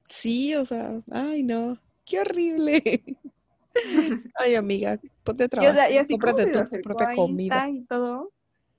[0.08, 3.02] Sí, o sea, ay no, qué horrible.
[4.38, 7.68] ay amiga, ponte a trabajar, y, así cómprate tu propia comida.
[7.68, 8.32] Y todo,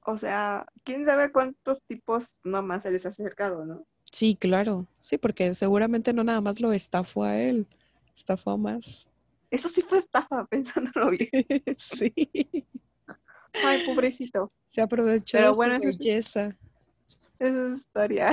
[0.06, 3.86] o sea, quién sabe cuántos tipos nomás se les ha acercado, ¿no?
[4.12, 7.68] Sí, claro, sí, porque seguramente no nada más lo estafó a él,
[8.16, 9.08] estafó más.
[9.50, 11.30] Eso sí fue estafa, pensándolo bien.
[11.78, 12.14] sí.
[13.64, 14.52] Ay, pobrecito.
[14.70, 16.56] Se aprovechó de su belleza.
[17.40, 18.32] Es historia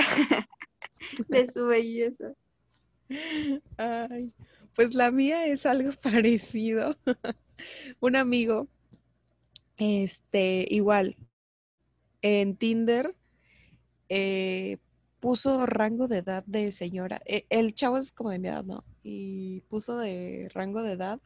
[1.27, 2.33] de su belleza.
[3.77, 4.33] Ay,
[4.75, 6.97] pues la mía es algo parecido.
[7.99, 8.67] Un amigo,
[9.77, 11.15] este, igual,
[12.21, 13.15] en Tinder,
[14.09, 14.77] eh,
[15.19, 17.21] puso rango de edad de señora.
[17.25, 18.83] E, el chavo es como de mi edad, ¿no?
[19.03, 21.19] Y puso de rango de edad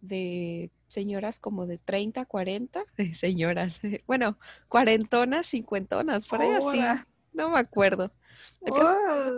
[0.00, 2.84] de señoras como de 30, 40,
[3.14, 8.12] señoras, bueno, cuarentonas, cincuentonas, por ahí así, no me acuerdo.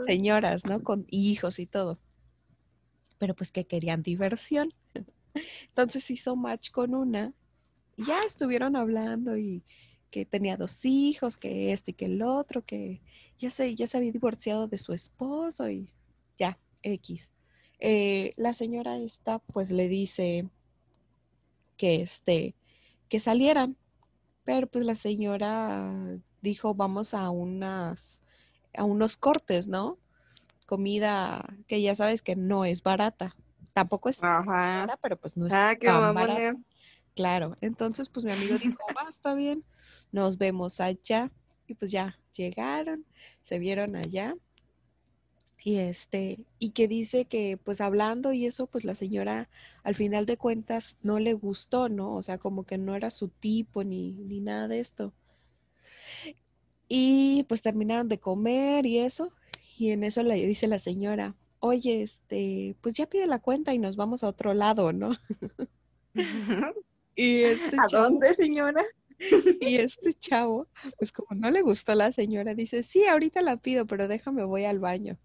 [0.07, 0.83] Señoras, ¿no?
[0.83, 1.99] Con hijos y todo.
[3.19, 4.73] Pero pues que querían diversión.
[5.69, 7.33] Entonces hizo match con una
[7.97, 9.63] y ya estuvieron hablando y
[10.11, 13.03] que tenía dos hijos, que este y que el otro, que
[13.39, 15.93] ya se, ya se había divorciado de su esposo y
[16.39, 17.31] ya, X.
[17.81, 20.49] Eh, la señora esta pues le dice
[21.79, 22.55] que este,
[23.09, 23.77] que salieran,
[24.45, 28.21] pero pues la señora dijo vamos a unas,
[28.77, 29.99] a unos cortes, ¿no?
[30.67, 33.35] Comida que ya sabes que no es barata.
[33.73, 36.57] Tampoco es barata, pero pues no es ah, tan barata.
[37.15, 39.65] Claro, entonces pues mi amigo dijo, va, está bien,
[40.13, 41.31] nos vemos allá.
[41.67, 43.05] Y pues ya llegaron,
[43.41, 44.35] se vieron allá
[45.69, 49.51] y este y que dice que pues hablando y eso pues la señora
[49.83, 53.29] al final de cuentas no le gustó no o sea como que no era su
[53.29, 55.13] tipo ni, ni nada de esto.
[56.89, 59.31] Y pues terminaron de comer y eso
[59.77, 63.79] y en eso le dice la señora oye este pues ya pide la cuenta y
[63.79, 65.19] nos vamos a otro lado no
[67.15, 68.83] y este a dónde señora
[69.61, 70.67] y este chavo
[70.99, 74.65] pues como no le gustó la señora dice sí ahorita la pido pero déjame voy
[74.65, 75.19] al baño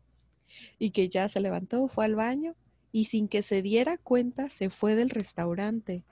[0.83, 2.55] y que ya se levantó, fue al baño
[2.91, 6.03] y sin que se diera cuenta se fue del restaurante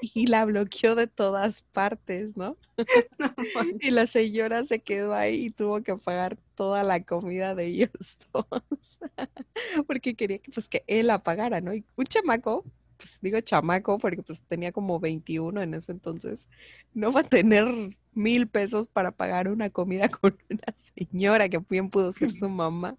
[0.00, 2.56] y, la bloqueó de todas partes, ¿no?
[3.80, 7.90] y la señora se quedó ahí y tuvo que pagar toda la comida de ellos
[8.32, 8.44] dos
[9.86, 11.72] porque quería que pues que él la pagara, ¿no?
[11.72, 12.64] Y un chamaco,
[12.96, 16.48] pues digo chamaco porque pues tenía como 21 en ese entonces,
[16.92, 21.88] no va a tener mil pesos para pagar una comida con una señora que bien
[21.88, 22.96] pudo ser su mamá.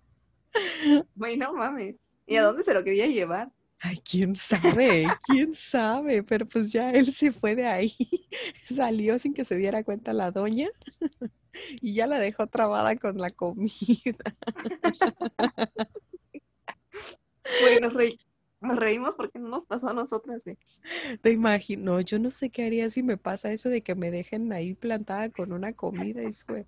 [1.15, 1.95] Bueno, mames.
[2.25, 3.51] ¿Y a dónde se lo quería llevar?
[3.79, 7.95] Ay, quién sabe, quién sabe, pero pues ya él se fue de ahí,
[8.65, 10.69] salió sin que se diera cuenta la doña
[11.81, 14.37] y ya la dejó trabada con la comida.
[17.61, 17.91] Bueno,
[18.61, 20.45] nos reímos porque no nos pasó a nosotras.
[20.45, 20.57] ¿eh?
[21.21, 24.53] Te imagino, yo no sé qué haría si me pasa eso de que me dejen
[24.53, 26.65] ahí plantada con una comida y fue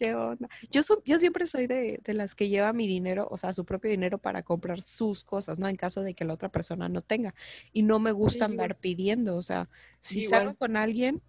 [0.00, 0.48] ¿Qué onda?
[0.70, 4.16] Yo, yo siempre soy de, las que lleva mi dinero, o sea, su propio dinero
[4.16, 5.68] para comprar sus cosas, ¿no?
[5.68, 7.34] En caso de que la otra persona no tenga.
[7.74, 9.68] Y no me gusta andar pidiendo, o sea,
[10.00, 11.20] si salgo con alguien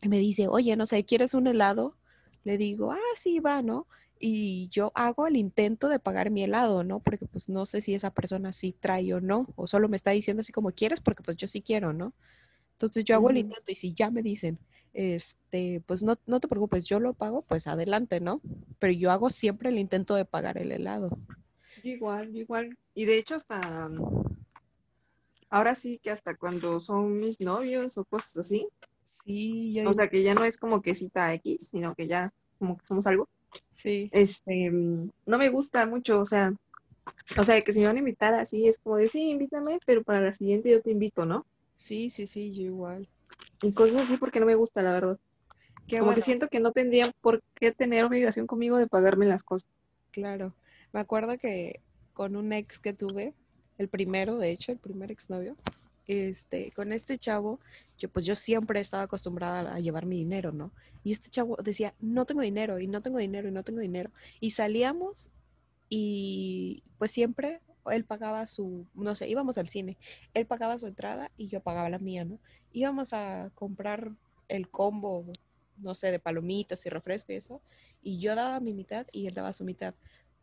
[0.00, 1.94] y me dice, oye, no sé, ¿quieres un helado?
[2.42, 3.86] Le digo, ah, sí, va, ¿no?
[4.18, 7.00] Y yo hago el intento de pagar mi helado, ¿no?
[7.00, 10.12] Porque pues no sé si esa persona sí trae o no, o solo me está
[10.12, 12.14] diciendo así como quieres, porque pues yo sí quiero, ¿no?
[12.72, 14.58] Entonces yo hago el intento y si ya me dicen,
[14.94, 18.40] este, pues no, no te preocupes, yo lo pago, pues adelante, ¿no?
[18.78, 21.18] Pero yo hago siempre el intento de pagar el helado.
[21.82, 22.76] Igual, igual.
[22.94, 23.90] Y de hecho hasta
[25.50, 28.66] ahora sí que hasta cuando son mis novios o cosas así.
[29.24, 32.32] Sí, ya O sea que ya no es como que cita X, sino que ya
[32.58, 33.28] como que somos algo.
[33.74, 34.08] Sí.
[34.12, 36.52] Este, no me gusta mucho, o sea,
[37.38, 40.02] o sea, que si me van a invitar así es como de sí, invítame, pero
[40.02, 41.46] para la siguiente yo te invito, ¿no?
[41.76, 43.08] Sí, sí, sí, yo igual
[43.62, 45.18] y cosas así porque no me gusta, la verdad.
[45.90, 49.68] Como que siento que no tendrían por qué tener obligación conmigo de pagarme las cosas.
[50.10, 50.54] Claro.
[50.92, 51.80] Me acuerdo que
[52.12, 53.32] con un ex que tuve,
[53.78, 55.56] el primero, de hecho, el primer exnovio,
[56.06, 57.60] este, con este chavo,
[57.96, 60.72] yo pues yo siempre estaba acostumbrada a llevar mi dinero, ¿no?
[61.04, 64.10] Y este chavo decía, no tengo dinero, y no tengo dinero, y no tengo dinero.
[64.40, 65.28] Y salíamos
[65.88, 69.96] y pues siempre él pagaba su, no sé, íbamos al cine,
[70.34, 72.38] él pagaba su entrada y yo pagaba la mía, ¿no?
[72.72, 74.12] Íbamos a comprar
[74.48, 75.24] el combo,
[75.78, 77.60] no sé, de palomitas y refresco y eso,
[78.02, 79.94] y yo daba mi mitad y él daba su mitad.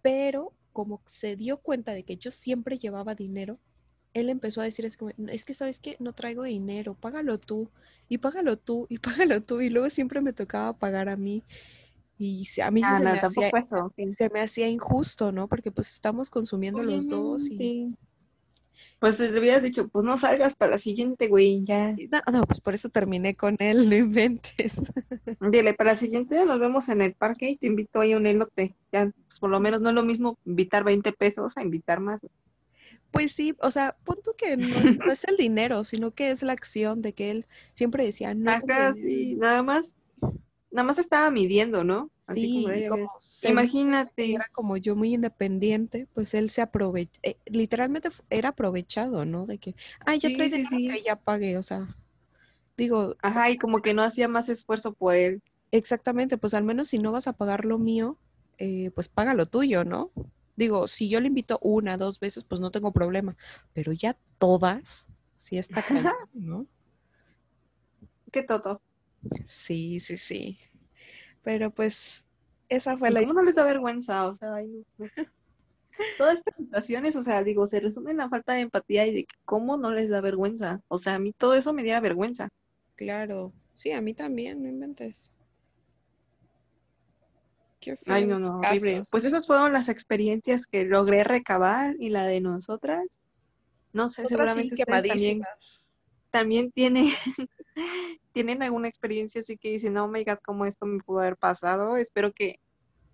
[0.02, 3.60] Pero como se dio cuenta de que yo siempre llevaba dinero,
[4.14, 4.98] él empezó a decir, es,
[5.30, 5.98] es que, ¿sabes qué?
[6.00, 7.70] No traigo dinero, págalo tú,
[8.08, 11.44] y págalo tú, y págalo tú, y luego siempre me tocaba pagar a mí.
[12.18, 13.52] Y a mí ah, se, me hacía,
[14.18, 15.48] se, me hacía, injusto, ¿no?
[15.48, 17.98] Porque pues estamos consumiendo los dos y...
[19.00, 21.94] Pues le hubieras dicho, pues no salgas para la siguiente, güey, ya.
[22.32, 24.82] No, pues por eso terminé con él, no inventes.
[25.42, 28.26] Dile, para la siguiente nos vemos en el parque y te invito ahí a un
[28.26, 28.74] elote.
[28.94, 32.22] Ya, pues por lo menos no es lo mismo invitar 20 pesos a invitar más.
[33.12, 34.66] Pues sí, o sea, punto que no,
[35.12, 38.50] es el dinero, sino que es la acción de que él siempre decía, no.
[38.50, 39.94] Acá sí, nada más
[40.76, 42.12] nada más estaba midiendo, ¿no?
[42.28, 42.52] Así
[42.90, 43.08] como,
[43.44, 44.34] imagínate.
[44.34, 49.46] Era como yo muy independiente, pues él se aprovecha, eh, literalmente era aprovechado, ¿no?
[49.46, 49.74] De que,
[50.06, 51.96] ay, ya trae sí, que ya pagué, o sea,
[52.76, 53.16] digo.
[53.22, 55.42] Ajá, y como que no hacía más esfuerzo por él.
[55.72, 58.18] Exactamente, pues al menos si no vas a pagar lo mío,
[58.58, 60.12] eh, pues paga lo tuyo, ¿no?
[60.58, 63.38] Digo, si yo le invito una, dos veces, pues no tengo problema,
[63.74, 65.08] pero ya todas,
[65.40, 65.82] sí está
[66.18, 66.66] claro, ¿no?
[68.32, 68.82] Qué toto.
[69.48, 70.60] Sí, sí, sí.
[71.44, 72.26] Pero pues
[72.70, 73.22] esa fue la...
[73.22, 74.28] ¿Cómo no les da vergüenza?
[74.28, 74.56] O sea,
[76.18, 79.28] todas estas situaciones, o sea, digo, se resumen en la falta de empatía y de
[79.46, 80.82] cómo no les da vergüenza.
[80.88, 82.50] O sea, a mí todo eso me diera vergüenza.
[82.96, 85.32] Claro, sí, a mí también, no inventes.
[88.08, 89.02] Ay, no, no, horrible.
[89.12, 93.06] Pues esas fueron las experiencias que logré recabar y la de nosotras.
[93.94, 95.42] No sé, seguramente también,
[96.32, 97.14] también tiene,
[98.36, 101.96] tienen alguna experiencia así que dicen, oh my god, cómo esto me pudo haber pasado.
[101.96, 102.60] Espero que,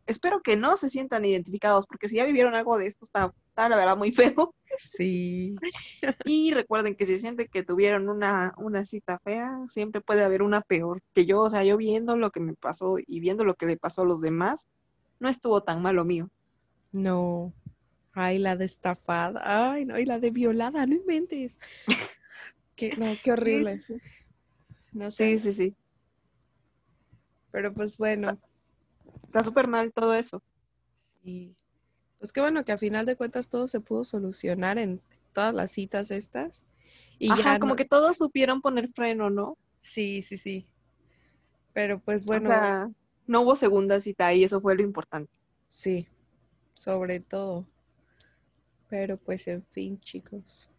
[0.07, 3.69] espero que no se sientan identificados, porque si ya vivieron algo de esto, está, está
[3.69, 4.55] la verdad muy feo.
[4.97, 5.55] Sí.
[6.25, 10.61] Y recuerden que si sienten que tuvieron una, una cita fea, siempre puede haber una
[10.61, 11.03] peor.
[11.13, 13.77] Que yo, o sea, yo viendo lo que me pasó y viendo lo que le
[13.77, 14.67] pasó a los demás,
[15.19, 16.31] no estuvo tan malo mío.
[16.91, 17.53] No.
[18.13, 19.39] Ay, la de estafada.
[19.43, 21.59] Ay, no, y la de violada, no inventes.
[22.75, 23.77] qué, no, qué horrible.
[23.77, 24.20] Sí, sí.
[24.91, 25.37] No sé.
[25.37, 25.75] Sí, sí, sí.
[27.51, 28.39] Pero pues bueno.
[29.25, 30.41] Está súper mal todo eso.
[31.23, 31.55] Sí.
[32.19, 35.01] Pues qué bueno que a final de cuentas todo se pudo solucionar en
[35.33, 36.65] todas las citas estas.
[37.17, 39.57] Y Ajá, como que todos supieron poner freno, ¿no?
[39.83, 40.67] Sí, sí, sí.
[41.73, 42.45] Pero pues bueno.
[42.45, 42.89] O sea,
[43.27, 45.31] no hubo segunda cita y eso fue lo importante.
[45.69, 46.07] Sí,
[46.73, 47.65] sobre todo.
[48.89, 50.70] Pero pues en fin, chicos.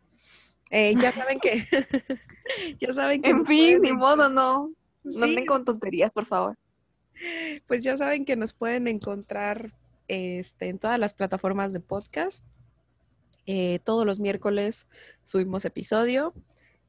[0.74, 1.68] Eh, ya saben que.
[2.80, 3.28] ya saben que.
[3.28, 4.72] En fin, ni modo, no.
[5.04, 6.58] No anden con tonterías, por favor.
[7.66, 9.74] Pues ya saben que nos pueden encontrar
[10.08, 12.42] este, en todas las plataformas de podcast.
[13.44, 14.86] Eh, todos los miércoles
[15.24, 16.32] subimos episodio.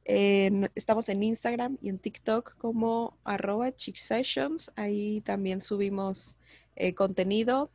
[0.04, 4.72] estamos en Instagram y en TikTok como arroba sessions.
[4.76, 6.36] Ahí también subimos
[6.74, 7.70] eh, contenido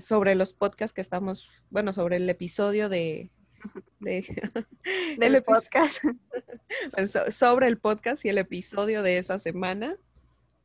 [0.00, 3.30] sobre los podcasts que estamos, bueno, sobre el episodio de...
[4.00, 6.04] del podcast.
[7.30, 9.96] sobre el podcast y el episodio de esa semana.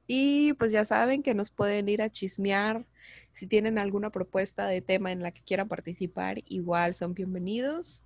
[0.08, 2.86] Y pues ya saben que nos pueden ir a chismear
[3.34, 8.04] si tienen alguna propuesta de tema en la que quieran participar, igual son bienvenidos.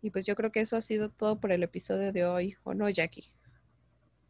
[0.00, 2.72] Y pues yo creo que eso ha sido todo por el episodio de hoy, ¿o
[2.72, 3.32] no, Jackie?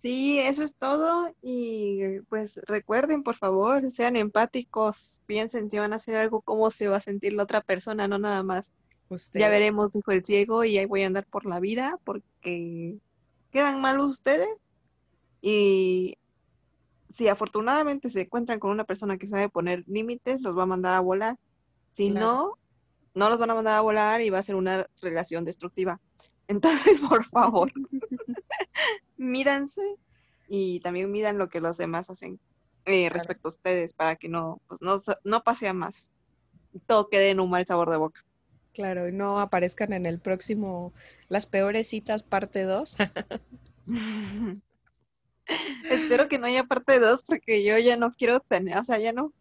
[0.01, 1.35] Sí, eso es todo.
[1.43, 6.89] Y pues recuerden, por favor, sean empáticos, piensen si van a hacer algo, cómo se
[6.89, 8.72] va a sentir la otra persona, no nada más.
[9.34, 12.98] Ya veremos, dijo el ciego, y ahí voy a andar por la vida porque
[13.50, 14.48] quedan mal ustedes.
[15.40, 16.18] Y
[17.11, 20.94] si afortunadamente se encuentran con una persona que sabe poner límites, los va a mandar
[20.94, 21.38] a volar.
[21.90, 22.59] Si no,
[23.14, 26.00] no los van a mandar a volar y va a ser una relación destructiva.
[26.48, 27.72] Entonces, por favor,
[29.16, 29.96] mídanse
[30.48, 32.40] y también midan lo que los demás hacen
[32.84, 36.11] eh, respecto a ustedes para que no, pues no, no pase a más.
[36.86, 38.22] Todo quede en un mal sabor de boca.
[38.79, 40.93] Claro, y no aparezcan en el próximo
[41.29, 42.97] Las peores citas parte 2.
[45.91, 49.12] Espero que no haya parte 2 porque yo ya no quiero tener, o sea, ya
[49.12, 49.33] no.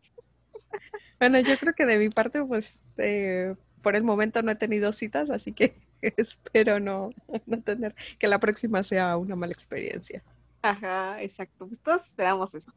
[1.19, 4.91] Bueno, yo creo que de mi parte, pues eh, por el momento no he tenido
[4.91, 7.11] citas, así que espero no,
[7.45, 10.23] no tener que la próxima sea una mala experiencia.
[10.61, 11.67] Ajá, exacto.
[11.67, 12.73] Pues todos esperamos eso.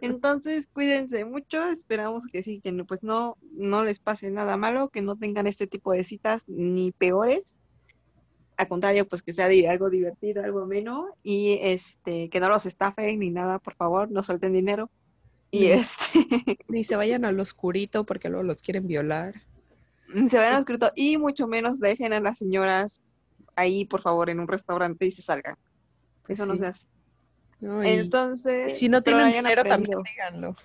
[0.00, 1.68] Entonces, cuídense mucho.
[1.68, 5.66] Esperamos que sí, que pues no, no les pase nada malo, que no tengan este
[5.66, 7.56] tipo de citas ni peores
[8.56, 13.18] al contrario, pues que sea algo divertido, algo menos, y este, que no los estafen
[13.18, 14.90] ni nada, por favor, no suelten dinero.
[15.50, 16.18] Y este.
[16.68, 19.42] Ni se vayan al oscurito porque luego los quieren violar.
[20.08, 23.00] Se vayan al oscurito y mucho menos dejen a las señoras
[23.54, 25.56] ahí, por favor, en un restaurante y se salgan.
[26.24, 26.86] Pues Eso no se hace.
[27.62, 28.78] Entonces.
[28.78, 30.56] Si no tienen dinero, también díganlo.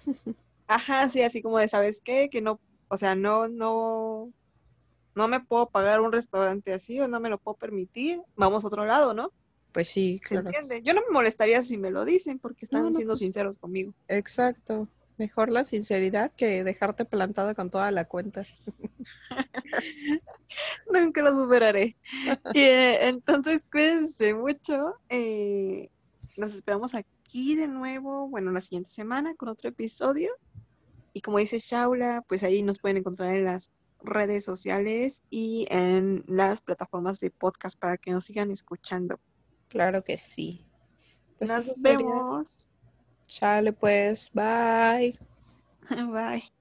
[0.67, 2.29] Ajá, sí, así como de, ¿sabes qué?
[2.29, 4.31] Que no, o sea, no, no,
[5.15, 8.67] no me puedo pagar un restaurante así o no me lo puedo permitir, vamos a
[8.67, 9.31] otro lado, ¿no?
[9.71, 10.47] Pues sí, claro.
[10.47, 10.81] entiende?
[10.81, 13.93] Yo no me molestaría si me lo dicen porque están siendo pues sinceros conmigo.
[14.07, 14.87] Exacto.
[15.17, 18.43] Mejor la sinceridad que dejarte plantada con toda la cuenta.
[20.93, 21.95] Nunca lo superaré.
[22.53, 24.95] y, eh, entonces, cuídense mucho.
[25.09, 25.89] Eh,
[26.37, 30.31] nos esperamos aquí de nuevo, bueno, la siguiente semana con otro episodio.
[31.13, 33.71] Y como dice Shaula, pues ahí nos pueden encontrar en las
[34.03, 39.19] redes sociales y en las plataformas de podcast para que nos sigan escuchando.
[39.69, 40.65] Claro que sí.
[41.37, 42.71] Pues nos vemos.
[43.27, 45.17] Chale pues, bye.
[46.11, 46.56] bye.